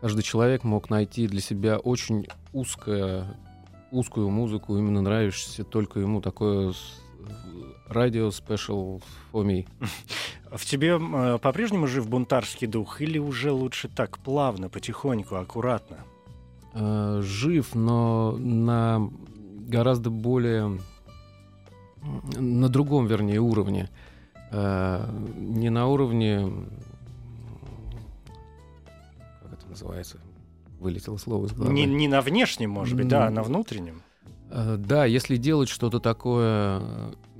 каждый 0.00 0.22
человек 0.22 0.64
мог 0.64 0.90
найти 0.90 1.26
для 1.26 1.40
себя 1.40 1.78
очень 1.78 2.26
узкое, 2.52 3.36
узкую 3.90 4.30
музыку, 4.30 4.76
именно 4.76 5.02
нравящуюся 5.02 5.64
только 5.64 6.00
ему, 6.00 6.20
такое 6.20 6.72
радио 7.92 8.28
special 8.28 9.02
for 9.32 9.44
me. 9.44 9.66
В 10.50 10.64
тебе 10.66 10.98
э, 11.00 11.38
по-прежнему 11.38 11.86
жив 11.86 12.08
бунтарский 12.08 12.66
дух 12.66 13.00
или 13.00 13.18
уже 13.18 13.52
лучше 13.52 13.88
так, 13.88 14.18
плавно, 14.18 14.68
потихоньку, 14.68 15.36
аккуратно? 15.36 15.98
Э, 16.74 17.20
жив, 17.22 17.74
но 17.74 18.36
на 18.38 19.10
гораздо 19.68 20.10
более... 20.10 20.78
На 22.38 22.68
другом, 22.68 23.06
вернее, 23.06 23.40
уровне. 23.40 23.88
Э, 24.50 25.08
не 25.36 25.70
на 25.70 25.86
уровне... 25.86 26.50
Как 29.42 29.52
это 29.52 29.68
называется? 29.68 30.18
Вылетело 30.80 31.16
слово 31.16 31.46
из 31.46 31.52
головы. 31.52 31.72
Не, 31.72 31.86
не 31.86 32.08
на 32.08 32.20
внешнем, 32.20 32.70
может 32.70 32.96
быть, 32.96 33.08
да, 33.08 33.28
а 33.28 33.30
на 33.30 33.42
внутреннем. 33.42 34.02
Э, 34.50 34.76
да, 34.76 35.06
если 35.06 35.36
делать 35.36 35.68
что-то 35.68 36.00
такое 36.00 36.82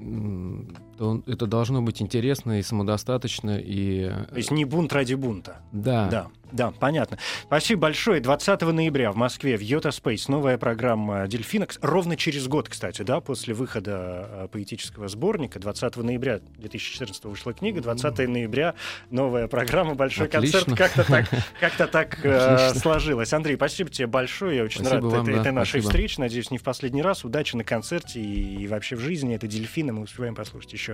嗯 0.05 0.67
то 1.03 1.21
это 1.27 1.49
должно 1.49 1.83
быть 1.83 2.01
интересно 2.01 2.61
и 2.61 2.63
самодостаточно. 2.63 3.59
И... 3.59 4.09
То 4.31 4.37
есть 4.37 4.53
не 4.53 4.65
бунт 4.65 4.93
ради 4.93 5.15
бунта. 5.15 5.57
Да. 5.73 6.09
Да, 6.09 6.29
да, 6.53 6.71
понятно. 6.71 7.19
Спасибо 7.45 7.83
большое. 7.83 8.21
20 8.21 8.61
ноября 8.61 9.11
в 9.11 9.17
Москве 9.17 9.57
в 9.57 9.61
Йота 9.61 9.89
Space 9.89 10.27
новая 10.29 10.59
программа 10.59 11.27
«Дельфинокс». 11.27 11.79
Ровно 11.81 12.17
через 12.17 12.47
год, 12.47 12.69
кстати, 12.69 13.03
да, 13.03 13.21
после 13.21 13.55
выхода 13.55 14.29
э, 14.31 14.49
поэтического 14.53 15.09
сборника. 15.09 15.59
20 15.59 15.97
ноября 15.97 16.41
2014 16.59 17.25
вышла 17.25 17.55
книга, 17.55 17.81
20 17.81 18.29
ноября 18.29 18.75
новая 19.11 19.49
программа, 19.49 19.95
большой 19.95 20.29
Отлично. 20.29 20.61
концерт. 20.61 20.79
Как-то 20.79 21.05
так, 21.11 21.29
как-то 21.61 21.87
так 21.87 22.21
э, 22.23 22.75
сложилось. 22.75 23.33
Андрей, 23.33 23.57
спасибо 23.57 23.89
тебе 23.89 24.07
большое. 24.07 24.59
Я 24.59 24.65
очень 24.65 24.85
спасибо 24.85 25.03
рад 25.03 25.13
вам, 25.13 25.23
этой, 25.23 25.35
да, 25.35 25.41
этой 25.41 25.53
нашей 25.53 25.81
спасибо. 25.81 25.91
встрече. 25.91 26.21
Надеюсь, 26.21 26.51
не 26.51 26.59
в 26.59 26.63
последний 26.63 27.03
раз. 27.03 27.25
Удачи 27.25 27.57
на 27.57 27.65
концерте 27.65 28.21
и, 28.21 28.63
и 28.63 28.69
вообще 28.69 28.97
в 28.97 29.01
жизни. 29.01 29.35
Это 29.35 29.47
«Дельфины». 29.47 29.93
Мы 29.93 30.03
успеваем 30.03 30.35
послушать 30.35 30.75
еще 30.75 30.91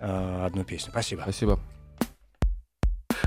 э, 0.00 0.46
одну 0.46 0.64
песню. 0.64 0.90
Спасибо. 0.90 1.22
Спасибо. 1.22 1.60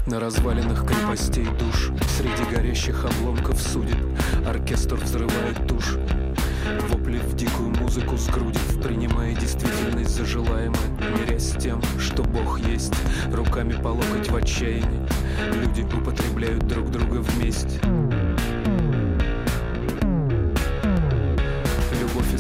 На 0.06 0.20
развалинах 0.20 0.88
крепостей 0.88 1.46
душ 1.46 1.92
Среди 2.18 2.44
горящих 2.52 3.06
обломков 3.06 3.62
судит 3.62 3.98
Оркестр 4.46 4.96
взрывает 4.96 5.68
тушь 5.68 5.98
Вопли 6.88 7.18
в 7.18 7.36
дикую 7.36 7.70
музыку 7.70 8.18
сгрудив 8.18 8.82
Принимая 8.82 9.36
действительность 9.36 10.16
за 10.16 10.26
желаемое 10.26 10.80
Мирясь 11.16 11.52
с 11.52 11.62
тем, 11.62 11.82
что 12.00 12.24
Бог 12.24 12.60
есть 12.60 12.94
Руками 13.32 13.74
по 13.74 13.90
локоть 13.90 14.30
в 14.30 14.36
отчаянии 14.36 15.08
Люди 15.54 15.82
употребляют 15.82 16.68
друг 16.68 16.90
друга 16.90 17.18
вместе 17.18 17.80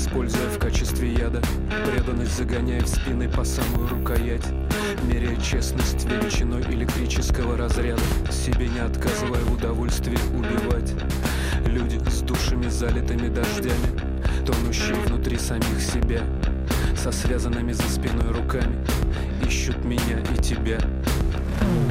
используя 0.10 0.49
в 0.49 0.57
качестве 0.57 1.14
яда. 1.14 1.39
Преданность 1.86 2.36
загоняя 2.36 2.82
в 2.82 2.88
спины 2.88 3.30
по 3.30 3.43
самую 3.43 3.88
рукоять. 3.89 4.45
Меряя 5.03 5.36
честность 5.39 6.05
величиной 6.05 6.64
электрического 6.64 7.55
разряда. 7.55 8.01
Себе 8.32 8.68
не 8.70 8.80
отказывая 8.80 9.41
в 9.41 9.53
удовольствии 9.53 10.18
убивать. 10.34 10.93
Люди 11.66 11.99
с 12.10 12.22
душами 12.22 12.68
залитыми 12.68 13.28
дождями. 13.28 13.99
Тонущие 14.45 14.95
внутри 14.95 15.38
самих 15.38 15.80
себя. 15.80 16.22
Со 16.97 17.12
связанными 17.12 17.72
за 17.72 17.84
спиной 17.84 18.32
руками. 18.32 18.84
Ищут 19.45 19.84
меня 19.86 20.20
и 20.36 20.41
тебя. 20.41 20.80
Мы 21.62 21.89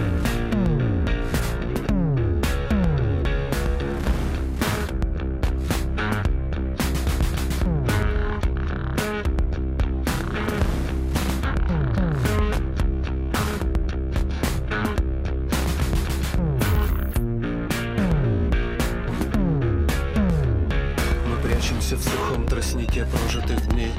прячемся 21.88 21.96
в 21.96 22.02
сухом 22.02 22.46
тростнике 22.46 23.06
прожитых 23.06 23.66
дней. 23.68 23.92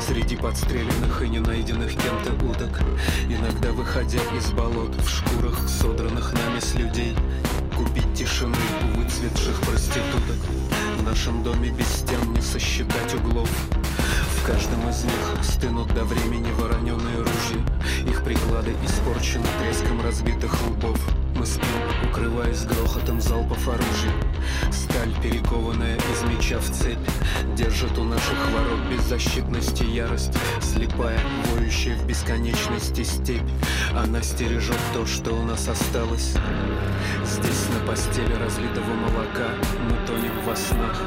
Среди 0.00 0.36
подстреленных 0.36 1.22
и 1.22 1.28
ненайденных 1.28 1.90
кем-то 1.90 2.32
уток. 2.44 2.80
Иногда 3.28 3.72
выходя 3.72 4.20
из 4.36 4.50
болот 4.52 4.94
в 4.94 5.08
шкурах, 5.08 5.68
содранных 5.68 6.32
нами 6.32 6.60
с 6.60 6.74
людей. 6.74 7.14
Купить 7.76 8.14
тишины 8.14 8.56
у 8.82 8.98
выцветших 8.98 9.60
проституток. 9.62 10.36
В 10.98 11.02
нашем 11.02 11.42
доме 11.42 11.70
без 11.70 11.86
стен 11.86 12.32
не 12.32 12.40
сосчитать 12.40 13.14
углов. 13.14 13.50
В 14.36 14.46
каждом 14.46 14.88
из 14.88 15.04
них 15.04 15.42
стынут 15.42 15.92
до 15.94 16.04
времени 16.04 16.50
вороненые 16.58 17.18
ружья. 17.18 18.10
Их 18.10 18.22
приклады 18.22 18.74
испорчены 18.84 19.46
треском 19.60 20.02
разбитых 20.02 20.54
лбов 20.68 21.00
Спим, 21.44 22.08
укрываясь 22.08 22.64
грохотом 22.64 23.20
залпов 23.20 23.68
оружия. 23.68 24.12
Сталь, 24.72 25.12
перекованная 25.22 25.96
из 25.96 26.22
меча 26.22 26.58
в 26.58 26.70
цепь 26.70 26.96
Держит 27.54 27.98
у 27.98 28.04
наших 28.04 28.38
ворот 28.50 28.80
беззащитность 28.90 29.82
и 29.82 29.86
ярость. 29.86 30.32
Слепая, 30.62 31.18
воющая 31.52 31.96
в 31.96 32.06
бесконечности 32.06 33.02
степь 33.02 33.42
Она 33.94 34.22
стережет 34.22 34.78
то, 34.94 35.04
что 35.04 35.32
у 35.32 35.42
нас 35.42 35.68
осталось. 35.68 36.34
Здесь 37.26 37.68
на 37.74 37.86
постели 37.86 38.32
разлитого 38.34 38.94
молока 38.94 39.50
Мы 39.90 39.96
тонем 40.06 40.40
во 40.46 40.56
снах. 40.56 41.02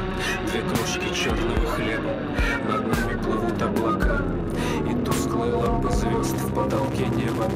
Две 0.52 0.60
крошки 0.62 1.12
черного 1.14 1.66
хлеба 1.66 2.14
Над 2.68 2.86
нами 2.86 3.20
плывут 3.22 3.60
облака. 3.60 4.22
И 4.88 5.04
тусклые 5.04 5.54
лампы 5.54 5.90
звезд 5.90 6.36
в 6.36 6.54
потолке 6.54 7.06
неба 7.08 7.50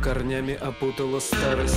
корнями 0.00 0.54
опутала 0.54 1.20
старость 1.20 1.76